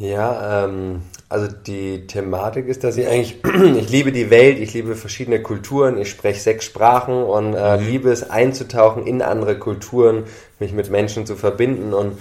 [0.00, 3.44] Ja, ähm, also die Thematik ist, dass ich eigentlich,
[3.76, 7.86] ich liebe die Welt, ich liebe verschiedene Kulturen, ich spreche sechs Sprachen und äh, mhm.
[7.86, 10.24] liebe es einzutauchen in andere Kulturen,
[10.58, 12.16] mich mit Menschen zu verbinden und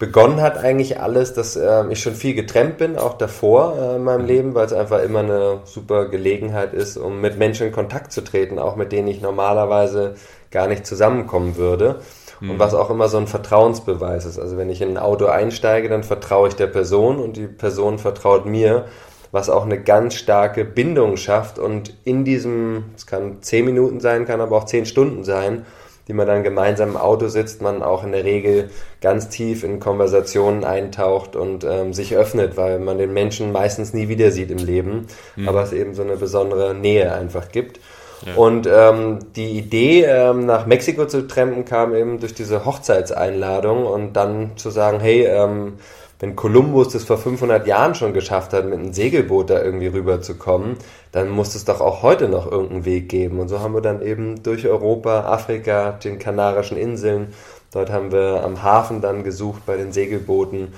[0.00, 4.02] begonnen hat eigentlich alles, dass äh, ich schon viel getrennt bin, auch davor äh, in
[4.02, 4.26] meinem mhm.
[4.26, 8.22] Leben, weil es einfach immer eine super Gelegenheit ist, um mit Menschen in Kontakt zu
[8.22, 10.14] treten, auch mit denen ich normalerweise
[10.50, 12.00] gar nicht zusammenkommen würde.
[12.40, 12.52] Mhm.
[12.52, 14.38] Und was auch immer so ein Vertrauensbeweis ist.
[14.38, 17.98] Also wenn ich in ein Auto einsteige, dann vertraue ich der Person und die Person
[17.98, 18.86] vertraut mir,
[19.32, 21.58] was auch eine ganz starke Bindung schafft.
[21.58, 25.66] Und in diesem, es kann zehn Minuten sein, kann aber auch zehn Stunden sein,
[26.10, 28.70] die man dann gemeinsam im Auto sitzt, man auch in der Regel
[29.00, 34.08] ganz tief in Konversationen eintaucht und ähm, sich öffnet, weil man den Menschen meistens nie
[34.08, 35.48] wieder sieht im Leben, mhm.
[35.48, 37.78] aber es eben so eine besondere Nähe einfach gibt.
[38.26, 38.34] Ja.
[38.34, 44.14] Und ähm, die Idee, ähm, nach Mexiko zu trampen, kam eben durch diese Hochzeitseinladung und
[44.14, 45.74] dann zu sagen, hey, ähm,
[46.20, 50.76] wenn Kolumbus das vor 500 Jahren schon geschafft hat, mit einem Segelboot da irgendwie rüberzukommen,
[51.12, 53.40] dann muss es doch auch heute noch irgendeinen Weg geben.
[53.40, 57.32] Und so haben wir dann eben durch Europa, Afrika, den Kanarischen Inseln,
[57.72, 60.68] dort haben wir am Hafen dann gesucht bei den Segelbooten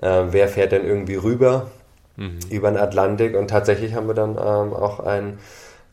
[0.00, 1.68] äh, wer fährt denn irgendwie rüber
[2.16, 2.38] mhm.
[2.50, 5.38] über den Atlantik und tatsächlich haben wir dann ähm, auch ein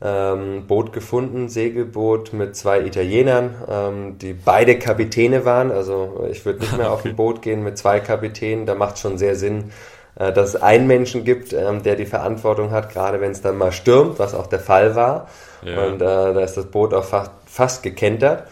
[0.05, 5.71] ähm, Boot gefunden, Segelboot mit zwei Italienern, ähm, die beide Kapitäne waren.
[5.71, 8.67] Also ich würde nicht mehr auf ein Boot gehen mit zwei Kapitänen.
[8.67, 9.71] Da macht schon sehr Sinn,
[10.15, 13.57] äh, dass es einen Menschen gibt, ähm, der die Verantwortung hat, gerade wenn es dann
[13.57, 15.27] mal stürmt, was auch der Fall war.
[15.63, 15.87] Ja.
[15.87, 18.43] Und äh, da ist das Boot auch fast, fast gekentert.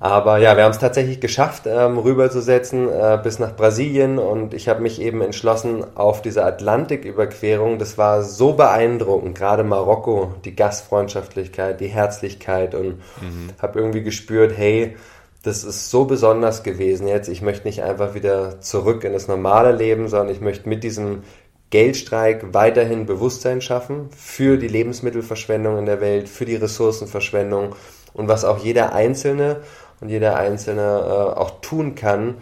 [0.00, 4.68] Aber ja, wir haben es tatsächlich geschafft, ähm, rüberzusetzen äh, bis nach Brasilien und ich
[4.68, 7.78] habe mich eben entschlossen auf diese Atlantiküberquerung.
[7.78, 13.50] Das war so beeindruckend, gerade Marokko, die Gastfreundschaftlichkeit, die Herzlichkeit und mhm.
[13.60, 14.96] habe irgendwie gespürt, hey,
[15.42, 17.28] das ist so besonders gewesen jetzt.
[17.28, 21.22] Ich möchte nicht einfach wieder zurück in das normale Leben, sondern ich möchte mit diesem
[21.70, 27.74] Geldstreik weiterhin Bewusstsein schaffen für die Lebensmittelverschwendung in der Welt, für die Ressourcenverschwendung
[28.14, 29.60] und was auch jeder Einzelne
[30.00, 32.36] und jeder Einzelne äh, auch tun kann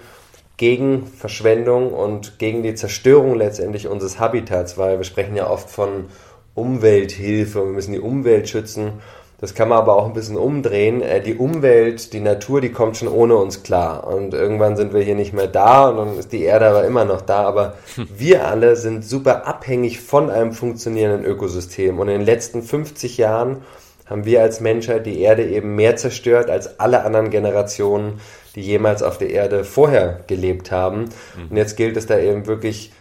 [0.57, 6.07] gegen Verschwendung und gegen die Zerstörung letztendlich unseres Habitats, weil wir sprechen ja oft von
[6.55, 9.01] Umwelthilfe und wir müssen die Umwelt schützen.
[9.41, 11.01] Das kann man aber auch ein bisschen umdrehen.
[11.01, 14.07] Äh, die Umwelt, die Natur, die kommt schon ohne uns klar.
[14.07, 17.07] Und irgendwann sind wir hier nicht mehr da und dann ist die Erde aber immer
[17.07, 17.45] noch da.
[17.45, 21.99] Aber wir alle sind super abhängig von einem funktionierenden Ökosystem.
[21.99, 23.63] Und in den letzten 50 Jahren
[24.11, 28.21] haben wir als Menschheit die Erde eben mehr zerstört als alle anderen Generationen,
[28.57, 31.03] die jemals auf der Erde vorher gelebt haben.
[31.37, 31.51] Mhm.
[31.51, 32.93] Und jetzt gilt es da eben wirklich,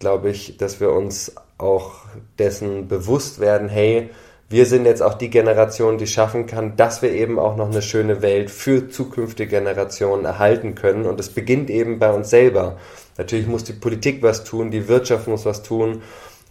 [0.00, 1.92] glaube ich, dass wir uns auch
[2.38, 4.10] dessen bewusst werden, hey,
[4.48, 7.82] wir sind jetzt auch die Generation, die schaffen kann, dass wir eben auch noch eine
[7.82, 11.06] schöne Welt für zukünftige Generationen erhalten können.
[11.06, 12.78] Und es beginnt eben bei uns selber.
[13.16, 16.02] Natürlich muss die Politik was tun, die Wirtschaft muss was tun.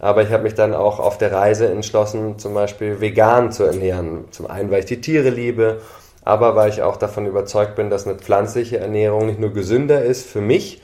[0.04, 4.26] Aber ich habe mich dann auch auf der Reise entschlossen, zum Beispiel vegan zu ernähren.
[4.32, 5.80] Zum einen, weil ich die Tiere liebe,
[6.26, 10.28] aber weil ich auch davon überzeugt bin, dass eine pflanzliche Ernährung nicht nur gesünder ist
[10.28, 10.82] für mich,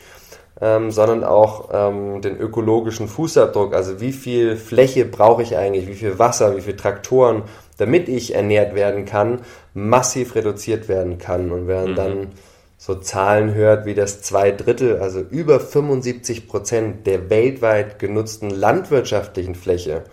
[0.62, 3.74] ähm, sondern auch ähm, den ökologischen Fußabdruck.
[3.74, 7.44] Also wie viel Fläche brauche ich eigentlich, wie viel Wasser, wie viel Traktoren,
[7.78, 9.42] damit ich ernährt werden kann,
[9.74, 11.52] massiv reduziert werden kann.
[11.52, 11.96] Und während mhm.
[11.96, 12.28] dann
[12.82, 19.54] so Zahlen hört, wie das zwei Drittel, also über 75 Prozent der weltweit genutzten landwirtschaftlichen
[19.54, 20.06] Fläche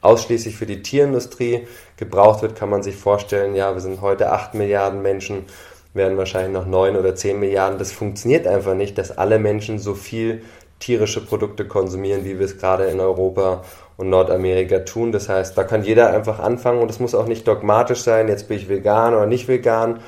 [0.00, 4.54] ausschließlich für die Tierindustrie gebraucht wird, kann man sich vorstellen, ja, wir sind heute 8
[4.54, 5.46] Milliarden Menschen,
[5.92, 7.78] werden wahrscheinlich noch 9 oder 10 Milliarden.
[7.78, 10.42] Das funktioniert einfach nicht, dass alle Menschen so viel
[10.78, 13.64] tierische Produkte konsumieren, wie wir es gerade in Europa
[13.96, 15.10] und Nordamerika tun.
[15.10, 18.48] Das heißt, da kann jeder einfach anfangen und es muss auch nicht dogmatisch sein, jetzt
[18.48, 20.00] bin ich vegan oder nicht vegan,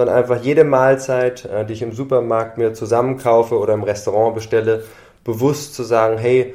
[0.00, 4.84] sondern einfach jede Mahlzeit, äh, die ich im Supermarkt mir zusammenkaufe oder im Restaurant bestelle,
[5.24, 6.54] bewusst zu sagen, hey,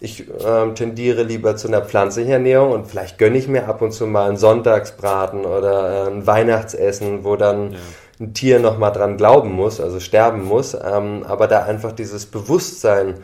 [0.00, 3.92] ich ähm, tendiere lieber zu einer pflanzlichen Ernährung und vielleicht gönne ich mir ab und
[3.92, 7.78] zu mal einen Sonntagsbraten oder äh, ein Weihnachtsessen, wo dann ja.
[8.18, 13.18] ein Tier nochmal dran glauben muss, also sterben muss, ähm, aber da einfach dieses Bewusstsein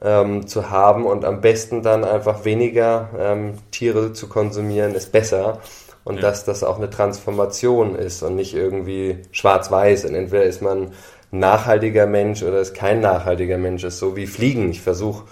[0.00, 5.58] ähm, zu haben und am besten dann einfach weniger ähm, Tiere zu konsumieren, ist besser
[6.04, 6.22] und ja.
[6.22, 10.04] dass das auch eine Transformation ist und nicht irgendwie schwarz-weiß.
[10.06, 10.92] Und entweder ist man ein
[11.30, 13.84] nachhaltiger Mensch oder ist kein nachhaltiger Mensch.
[13.84, 14.70] Ist so wie Fliegen.
[14.70, 15.24] Ich versuche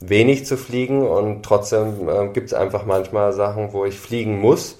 [0.00, 4.78] wenig zu fliegen und trotzdem äh, gibt es einfach manchmal Sachen, wo ich fliegen muss.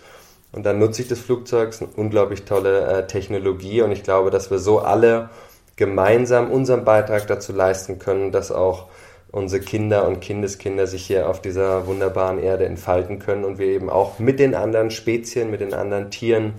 [0.53, 1.71] Und dann nutze ich das Flugzeug.
[1.71, 5.31] Es ist eine unglaublich tolle äh, Technologie und ich glaube, dass wir so alle
[5.77, 8.87] gemeinsam unseren Beitrag dazu leisten können, dass auch
[9.35, 13.91] unsere Kinder und Kindeskinder sich hier auf dieser wunderbaren Erde entfalten können und wir eben
[13.91, 16.55] auch mit den anderen Spezien, mit den anderen Tieren,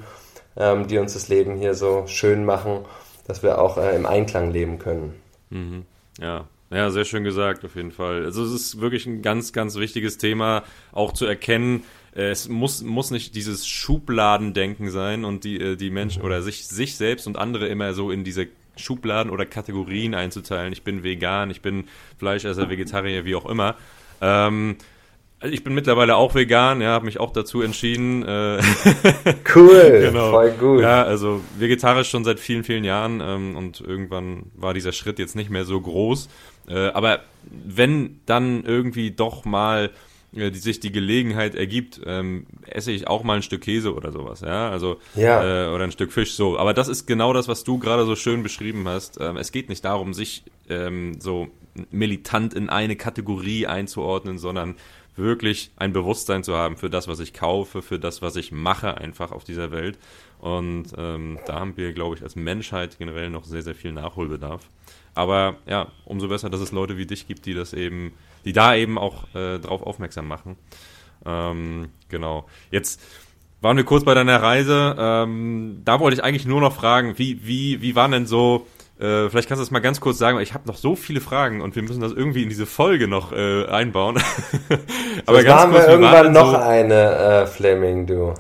[0.58, 2.80] ähm, die uns das Leben hier so schön machen,
[3.28, 5.14] dass wir auch äh, im Einklang leben können.
[5.50, 5.86] Mhm.
[6.20, 8.26] Ja, ja, sehr schön gesagt, auf jeden Fall.
[8.26, 11.84] Also es ist wirklich ein ganz, ganz wichtiges Thema, auch zu erkennen,
[12.14, 16.68] äh, es muss, muss nicht dieses Schubladendenken sein und die, äh, die Menschen oder sich,
[16.68, 20.74] sich selbst und andere immer so in diese Schubladen oder Kategorien einzuteilen.
[20.74, 21.86] Ich bin vegan, ich bin
[22.18, 23.76] Fleischesser, Vegetarier, wie auch immer.
[24.22, 24.78] Ähm,
[25.44, 28.24] ich bin mittlerweile auch vegan, ja, habe mich auch dazu entschieden.
[28.24, 28.62] Äh
[29.56, 30.32] cool, genau.
[30.32, 30.82] voll gut.
[30.82, 35.36] Ja, also vegetarisch schon seit vielen, vielen Jahren ähm, und irgendwann war dieser Schritt jetzt
[35.36, 36.30] nicht mehr so groß.
[36.68, 39.92] Äh, aber wenn dann irgendwie doch mal
[40.36, 44.12] äh, die sich die Gelegenheit ergibt, ähm, esse ich auch mal ein Stück Käse oder
[44.12, 45.68] sowas, ja, also ja.
[45.68, 46.58] Äh, oder ein Stück Fisch, so.
[46.58, 49.20] Aber das ist genau das, was du gerade so schön beschrieben hast.
[49.20, 51.48] Ähm, es geht nicht darum, sich ähm, so
[51.92, 54.76] militant in eine Kategorie einzuordnen, sondern
[55.16, 58.98] wirklich ein Bewusstsein zu haben für das, was ich kaufe, für das, was ich mache,
[58.98, 59.98] einfach auf dieser Welt.
[60.40, 64.70] Und ähm, da haben wir, glaube ich, als Menschheit generell noch sehr, sehr viel Nachholbedarf.
[65.14, 68.14] Aber ja, umso besser, dass es Leute wie dich gibt, die das eben
[68.46, 70.56] die da eben auch äh, darauf aufmerksam machen.
[71.26, 72.46] Ähm, genau.
[72.72, 73.02] Jetzt
[73.62, 74.96] waren wir kurz bei deiner Reise.
[74.98, 79.30] Ähm, da wollte ich eigentlich nur noch fragen, wie, wie, wie waren denn so äh,
[79.30, 81.60] vielleicht kannst du das mal ganz kurz sagen, weil ich habe noch so viele Fragen
[81.62, 84.22] und wir müssen das irgendwie in diese Folge noch äh, einbauen.
[85.26, 88.34] Aber ganz haben kurz, wir irgendwann noch so, eine äh, Fleming, du.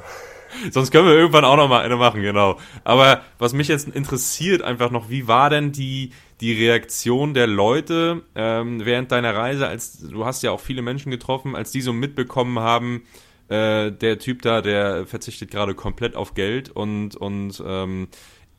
[0.71, 2.57] Sonst können wir irgendwann auch noch mal eine machen, genau.
[2.83, 8.23] Aber was mich jetzt interessiert einfach noch, wie war denn die die Reaktion der Leute
[8.35, 11.93] ähm, während deiner Reise, als du hast ja auch viele Menschen getroffen, als die so
[11.93, 13.03] mitbekommen haben,
[13.47, 18.09] äh, der Typ da, der verzichtet gerade komplett auf Geld und und ähm,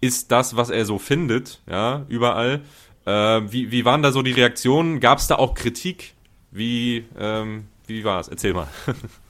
[0.01, 2.63] ist das, was er so findet, ja, überall.
[3.05, 3.11] Äh,
[3.51, 5.01] wie, wie waren da so die Reaktionen?
[5.01, 6.15] Gab es da auch Kritik?
[6.51, 8.29] Wie, ähm, wie war es?
[8.29, 8.69] Erzähl mal.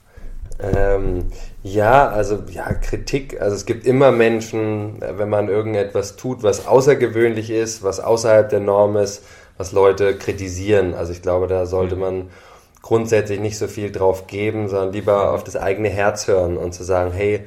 [0.59, 1.25] Ähm,
[1.63, 3.39] ja, also ja, Kritik.
[3.41, 8.59] Also es gibt immer Menschen, wenn man irgendetwas tut, was außergewöhnlich ist, was außerhalb der
[8.59, 9.23] Norm ist,
[9.57, 10.93] was Leute kritisieren.
[10.93, 12.01] Also ich glaube, da sollte mhm.
[12.01, 12.29] man
[12.81, 16.83] grundsätzlich nicht so viel drauf geben, sondern lieber auf das eigene Herz hören und zu
[16.83, 17.45] sagen, hey,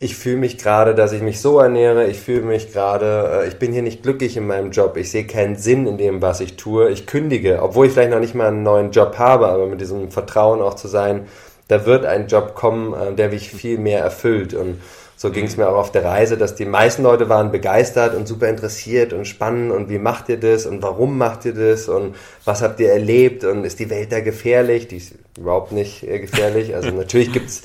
[0.00, 3.58] ich fühle mich gerade, dass ich mich so ernähre, ich fühle mich gerade, äh, ich
[3.58, 6.56] bin hier nicht glücklich in meinem Job, ich sehe keinen Sinn in dem, was ich
[6.56, 9.80] tue, ich kündige, obwohl ich vielleicht noch nicht mal einen neuen Job habe, aber mit
[9.80, 11.26] diesem Vertrauen auch zu sein,
[11.68, 14.80] da wird ein Job kommen, äh, der mich viel mehr erfüllt und
[15.18, 18.28] so ging es mir auch auf der Reise, dass die meisten Leute waren begeistert und
[18.28, 22.14] super interessiert und spannend und wie macht ihr das und warum macht ihr das und
[22.44, 24.86] was habt ihr erlebt und ist die Welt da gefährlich?
[24.86, 26.76] Die ist überhaupt nicht äh, gefährlich.
[26.76, 27.64] Also natürlich gibt's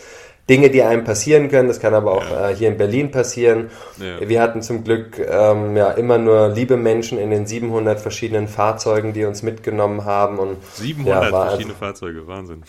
[0.50, 1.68] Dinge, die einem passieren können.
[1.68, 2.50] Das kann aber auch ja.
[2.50, 3.70] äh, hier in Berlin passieren.
[4.00, 4.28] Ja.
[4.28, 9.14] Wir hatten zum Glück ähm, ja immer nur liebe Menschen in den 700 verschiedenen Fahrzeugen,
[9.14, 10.40] die uns mitgenommen haben.
[10.40, 12.64] Und, 700 ja, verschiedene Fahrzeuge, Wahnsinn.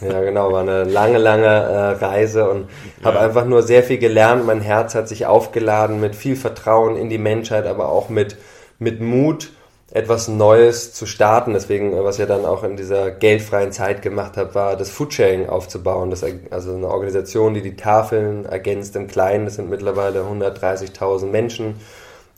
[0.00, 2.68] Ja, genau, war eine lange, lange äh, Reise und
[3.02, 4.46] habe einfach nur sehr viel gelernt.
[4.46, 8.36] Mein Herz hat sich aufgeladen mit viel Vertrauen in die Menschheit, aber auch mit,
[8.78, 9.50] mit Mut
[9.90, 11.54] etwas Neues zu starten.
[11.54, 16.10] Deswegen, was ich dann auch in dieser geldfreien Zeit gemacht habe, war das Foodsharing aufzubauen.
[16.10, 19.46] Das, also eine Organisation, die die Tafeln ergänzt im Kleinen.
[19.46, 21.76] Das sind mittlerweile 130.000 Menschen,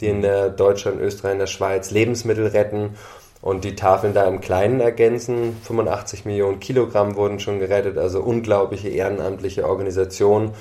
[0.00, 2.96] die in der Deutschland, Österreich, in der Schweiz Lebensmittel retten
[3.42, 5.56] und die Tafeln da im Kleinen ergänzen.
[5.62, 10.52] 85 Millionen Kilogramm wurden schon gerettet, also unglaubliche ehrenamtliche Organisation.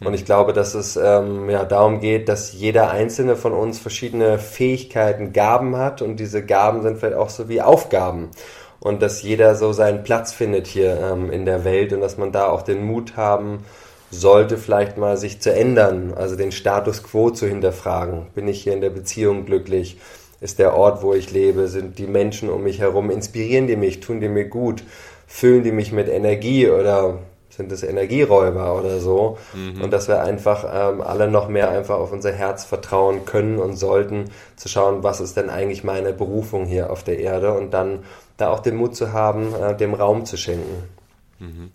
[0.00, 4.38] Und ich glaube, dass es ähm, ja darum geht, dass jeder einzelne von uns verschiedene
[4.38, 8.30] Fähigkeiten, Gaben hat und diese Gaben sind vielleicht auch so wie Aufgaben
[8.80, 12.32] und dass jeder so seinen Platz findet hier ähm, in der Welt und dass man
[12.32, 13.64] da auch den Mut haben
[14.10, 18.26] sollte, vielleicht mal sich zu ändern, also den Status quo zu hinterfragen.
[18.34, 19.98] Bin ich hier in der Beziehung glücklich?
[20.44, 21.68] Ist der Ort, wo ich lebe?
[21.68, 23.10] Sind die Menschen um mich herum?
[23.10, 24.00] Inspirieren die mich?
[24.00, 24.84] Tun die mir gut?
[25.26, 29.38] Füllen die mich mit Energie oder sind es Energieräuber oder so.
[29.54, 29.80] Mhm.
[29.80, 33.76] Und dass wir einfach ähm, alle noch mehr einfach auf unser Herz vertrauen können und
[33.76, 34.26] sollten,
[34.56, 38.00] zu schauen, was ist denn eigentlich meine Berufung hier auf der Erde und dann
[38.36, 40.82] da auch den Mut zu haben, äh, dem Raum zu schenken.
[41.38, 41.70] Mhm.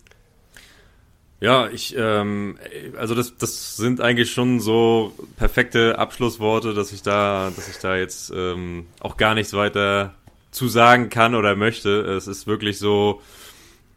[1.41, 2.57] Ja, ich, ähm,
[2.97, 7.95] also das, das sind eigentlich schon so perfekte Abschlussworte, dass ich da, dass ich da
[7.95, 10.13] jetzt ähm, auch gar nichts weiter
[10.51, 12.01] zu sagen kann oder möchte.
[12.01, 13.21] Es ist wirklich so,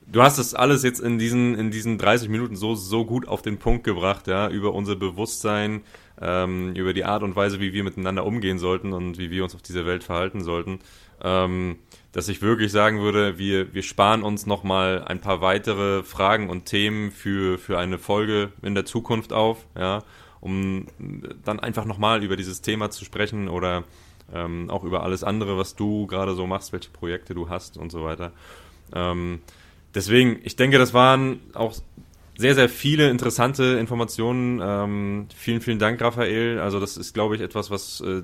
[0.07, 3.41] Du hast das alles jetzt in diesen, in diesen 30 Minuten so, so gut auf
[3.41, 5.83] den Punkt gebracht, ja, über unser Bewusstsein,
[6.21, 9.55] ähm, über die Art und Weise, wie wir miteinander umgehen sollten und wie wir uns
[9.55, 10.81] auf dieser Welt verhalten sollten,
[11.23, 11.77] ähm,
[12.13, 16.67] dass ich wirklich sagen würde, wir, wir sparen uns nochmal ein paar weitere Fragen und
[16.67, 20.03] Themen für, für eine Folge in der Zukunft auf, ja,
[20.41, 20.87] um
[21.45, 23.85] dann einfach nochmal über dieses Thema zu sprechen oder
[24.33, 27.91] ähm, auch über alles andere, was du gerade so machst, welche Projekte du hast und
[27.91, 28.33] so weiter.
[28.95, 29.41] Ähm,
[29.95, 31.75] deswegen, ich denke, das waren auch
[32.43, 34.61] sehr, sehr viele interessante Informationen.
[34.61, 36.59] Ähm, vielen, vielen Dank, Raphael.
[36.59, 38.21] Also das ist, glaube ich, etwas, was äh,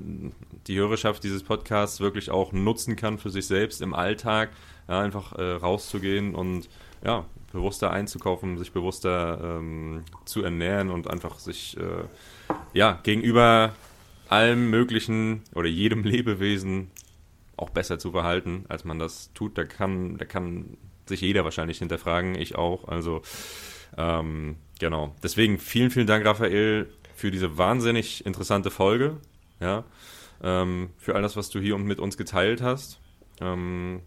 [0.67, 4.49] die Hörerschaft dieses Podcasts wirklich auch nutzen kann für sich selbst im Alltag,
[4.89, 6.67] ja, einfach äh, rauszugehen und
[7.01, 12.03] ja, bewusster einzukaufen, sich bewusster ähm, zu ernähren und einfach sich äh,
[12.73, 13.73] ja, gegenüber
[14.27, 16.91] allem Möglichen oder jedem Lebewesen
[17.55, 19.57] auch besser zu verhalten, als man das tut.
[19.57, 22.89] Da kann, da kann sich jeder wahrscheinlich hinterfragen, ich auch.
[22.89, 23.21] Also
[23.97, 25.15] ähm, genau.
[25.23, 29.17] Deswegen vielen, vielen Dank, Raphael, für diese wahnsinnig interessante Folge.
[29.59, 29.83] Ja,
[30.41, 32.99] ähm, für all das, was du hier mit uns geteilt hast.
[33.41, 34.01] Ähm,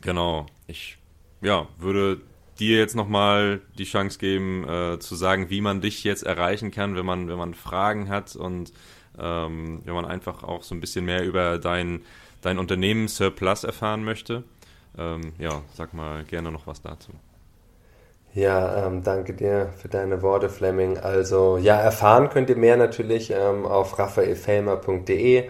[0.00, 0.46] genau.
[0.66, 0.98] Ich
[1.42, 2.22] ja, würde
[2.58, 6.94] dir jetzt nochmal die Chance geben, äh, zu sagen, wie man dich jetzt erreichen kann,
[6.96, 8.72] wenn man, wenn man Fragen hat und
[9.18, 12.02] ähm, wenn man einfach auch so ein bisschen mehr über dein,
[12.40, 14.44] dein Unternehmen Surplus erfahren möchte.
[14.96, 17.12] Ähm, ja, sag mal gerne noch was dazu.
[18.34, 20.98] Ja, ähm, danke dir für deine Worte, Fleming.
[20.98, 25.42] Also, ja, erfahren könnt ihr mehr natürlich ähm, auf raphaelfelmer.de.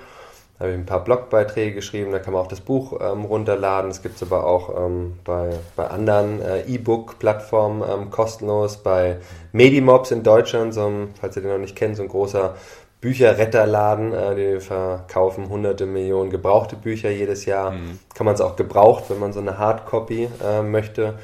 [0.58, 3.90] Da habe ich ein paar Blogbeiträge geschrieben, da kann man auch das Buch ähm, runterladen.
[3.90, 8.78] Es gibt es aber auch ähm, bei, bei anderen äh, E-Book-Plattformen ähm, kostenlos.
[8.78, 9.18] Bei
[9.52, 12.56] Medimobs in Deutschland, so ein, falls ihr den noch nicht kennt, so ein großer
[13.00, 17.72] Bücherretterladen, äh, die verkaufen hunderte Millionen gebrauchte Bücher jedes Jahr.
[17.72, 17.98] Mhm.
[18.14, 21.14] Kann man es auch gebraucht, wenn man so eine Hardcopy äh, möchte,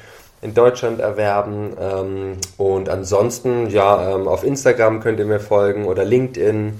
[0.41, 1.75] in Deutschland erwerben.
[1.79, 6.79] Ähm, und ansonsten, ja, ähm, auf Instagram könnt ihr mir folgen oder LinkedIn.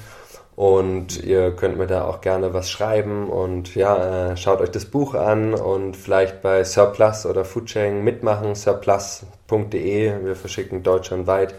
[0.55, 4.83] Und ihr könnt mir da auch gerne was schreiben und ja, äh, schaut euch das
[4.83, 10.25] Buch an und vielleicht bei Surplus oder Foodchain mitmachen, surplus.de.
[10.25, 11.55] Wir verschicken deutschlandweit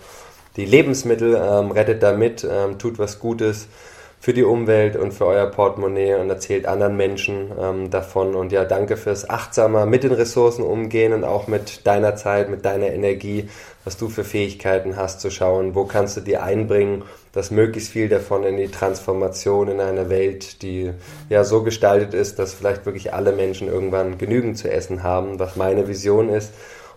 [0.57, 3.69] die Lebensmittel, ähm, rettet damit, ähm, tut was Gutes
[4.21, 8.35] für die Umwelt und für euer Portemonnaie und erzählt anderen Menschen ähm, davon.
[8.35, 12.67] Und ja, danke fürs achtsamer mit den Ressourcen umgehen und auch mit deiner Zeit, mit
[12.67, 13.49] deiner Energie,
[13.83, 18.11] was du für Fähigkeiten hast, zu schauen, wo kannst du die einbringen, dass möglichst viel
[18.11, 20.91] davon in die Transformation in einer Welt, die
[21.31, 25.57] ja so gestaltet ist, dass vielleicht wirklich alle Menschen irgendwann genügend zu essen haben, was
[25.57, 26.53] meine Vision ist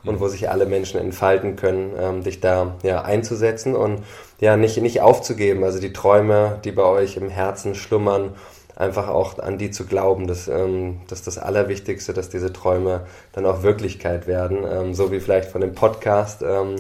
[0.06, 4.04] und wo sich alle Menschen entfalten können, ähm, dich da ja einzusetzen und
[4.40, 5.64] ja nicht nicht aufzugeben.
[5.64, 8.36] Also die Träume, die bei euch im Herzen schlummern,
[8.76, 13.02] einfach auch an die zu glauben, dass ähm, das ist das Allerwichtigste, dass diese Träume
[13.32, 16.42] dann auch Wirklichkeit werden, ähm, so wie vielleicht von dem Podcast.
[16.42, 16.76] Ähm,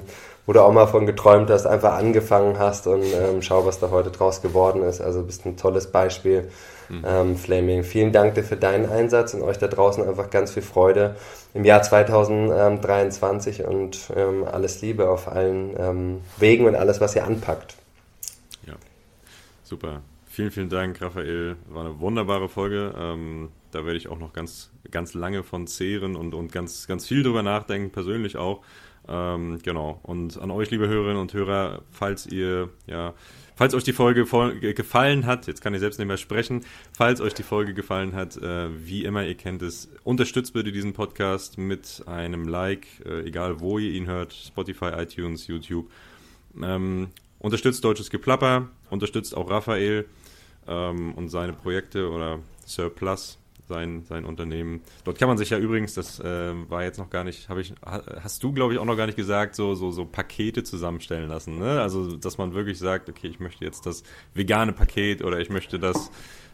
[0.45, 3.91] wo du auch mal von geträumt hast, einfach angefangen hast und ähm, schau, was da
[3.91, 5.01] heute draus geworden ist.
[5.01, 6.49] Also bist ein tolles Beispiel,
[6.89, 7.03] mhm.
[7.07, 7.83] ähm, Flaming.
[7.83, 11.15] Vielen Dank dir für deinen Einsatz und euch da draußen einfach ganz viel Freude
[11.53, 17.23] im Jahr 2023 und ähm, alles Liebe auf allen ähm, Wegen und alles, was ihr
[17.23, 17.75] anpackt.
[18.67, 18.75] Ja,
[19.63, 20.01] super.
[20.25, 21.55] Vielen, vielen Dank, Raphael.
[21.69, 22.93] War eine wunderbare Folge.
[22.97, 27.07] Ähm, da werde ich auch noch ganz, ganz lange von zehren und, und ganz, ganz
[27.07, 28.61] viel drüber nachdenken, persönlich auch.
[29.07, 29.99] Ähm, genau.
[30.03, 33.13] Und an euch, liebe Hörerinnen und Hörer, falls ihr, ja,
[33.55, 34.25] falls euch die Folge
[34.73, 36.63] gefallen hat, jetzt kann ich selbst nicht mehr sprechen,
[36.95, 40.93] falls euch die Folge gefallen hat, äh, wie immer, ihr kennt es, unterstützt bitte diesen
[40.93, 45.89] Podcast mit einem Like, äh, egal wo ihr ihn hört, Spotify, iTunes, YouTube.
[46.61, 50.05] Ähm, unterstützt Deutsches Geplapper, unterstützt auch Raphael
[50.67, 53.37] ähm, und seine Projekte oder Surplus
[53.73, 54.81] sein, sein Unternehmen.
[55.03, 57.73] Dort kann man sich ja übrigens, das äh, war jetzt noch gar nicht, habe ich,
[57.81, 61.57] hast du, glaube ich, auch noch gar nicht gesagt, so, so, so Pakete zusammenstellen lassen.
[61.57, 61.81] Ne?
[61.81, 64.03] Also, dass man wirklich sagt, okay, ich möchte jetzt das
[64.33, 66.11] vegane Paket oder ich möchte das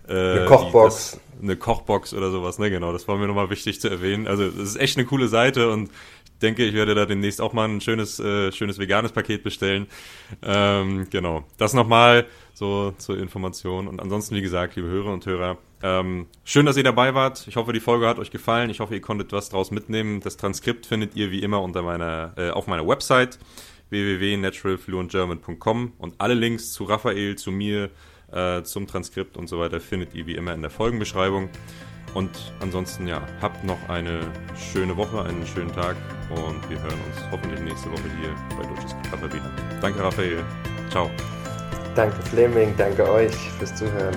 [0.07, 1.11] äh, eine Kochbox.
[1.11, 2.93] Die, das, eine Kochbox oder sowas, ne, genau.
[2.93, 4.27] Das war mir nochmal wichtig zu erwähnen.
[4.27, 5.89] Also, es ist echt eine coole Seite und
[6.25, 9.87] ich denke, ich werde da demnächst auch mal ein schönes, äh, schönes veganes Paket bestellen.
[10.41, 11.43] Ähm, genau.
[11.57, 13.89] Das nochmal so zur Information.
[13.89, 17.47] Und ansonsten, wie gesagt, liebe Hörer und Hörer, ähm, schön, dass ihr dabei wart.
[17.47, 18.69] Ich hoffe, die Folge hat euch gefallen.
[18.69, 20.19] Ich hoffe, ihr konntet was draus mitnehmen.
[20.19, 23.39] Das Transkript findet ihr wie immer unter meiner, äh, auf meiner Website
[23.89, 27.89] www.naturalfluentgerman.com und alle Links zu Raphael, zu mir,
[28.31, 31.49] äh, zum Transkript und so weiter findet ihr wie immer in der Folgenbeschreibung.
[32.13, 34.19] Und ansonsten, ja, habt noch eine
[34.71, 35.95] schöne Woche, einen schönen Tag
[36.29, 39.51] und wir hören uns hoffentlich nächste Woche hier bei Deutsches Geklapper wieder.
[39.79, 40.43] Danke, Raphael.
[40.89, 41.09] Ciao.
[41.95, 42.73] Danke, Fleming.
[42.77, 44.15] Danke euch fürs Zuhören.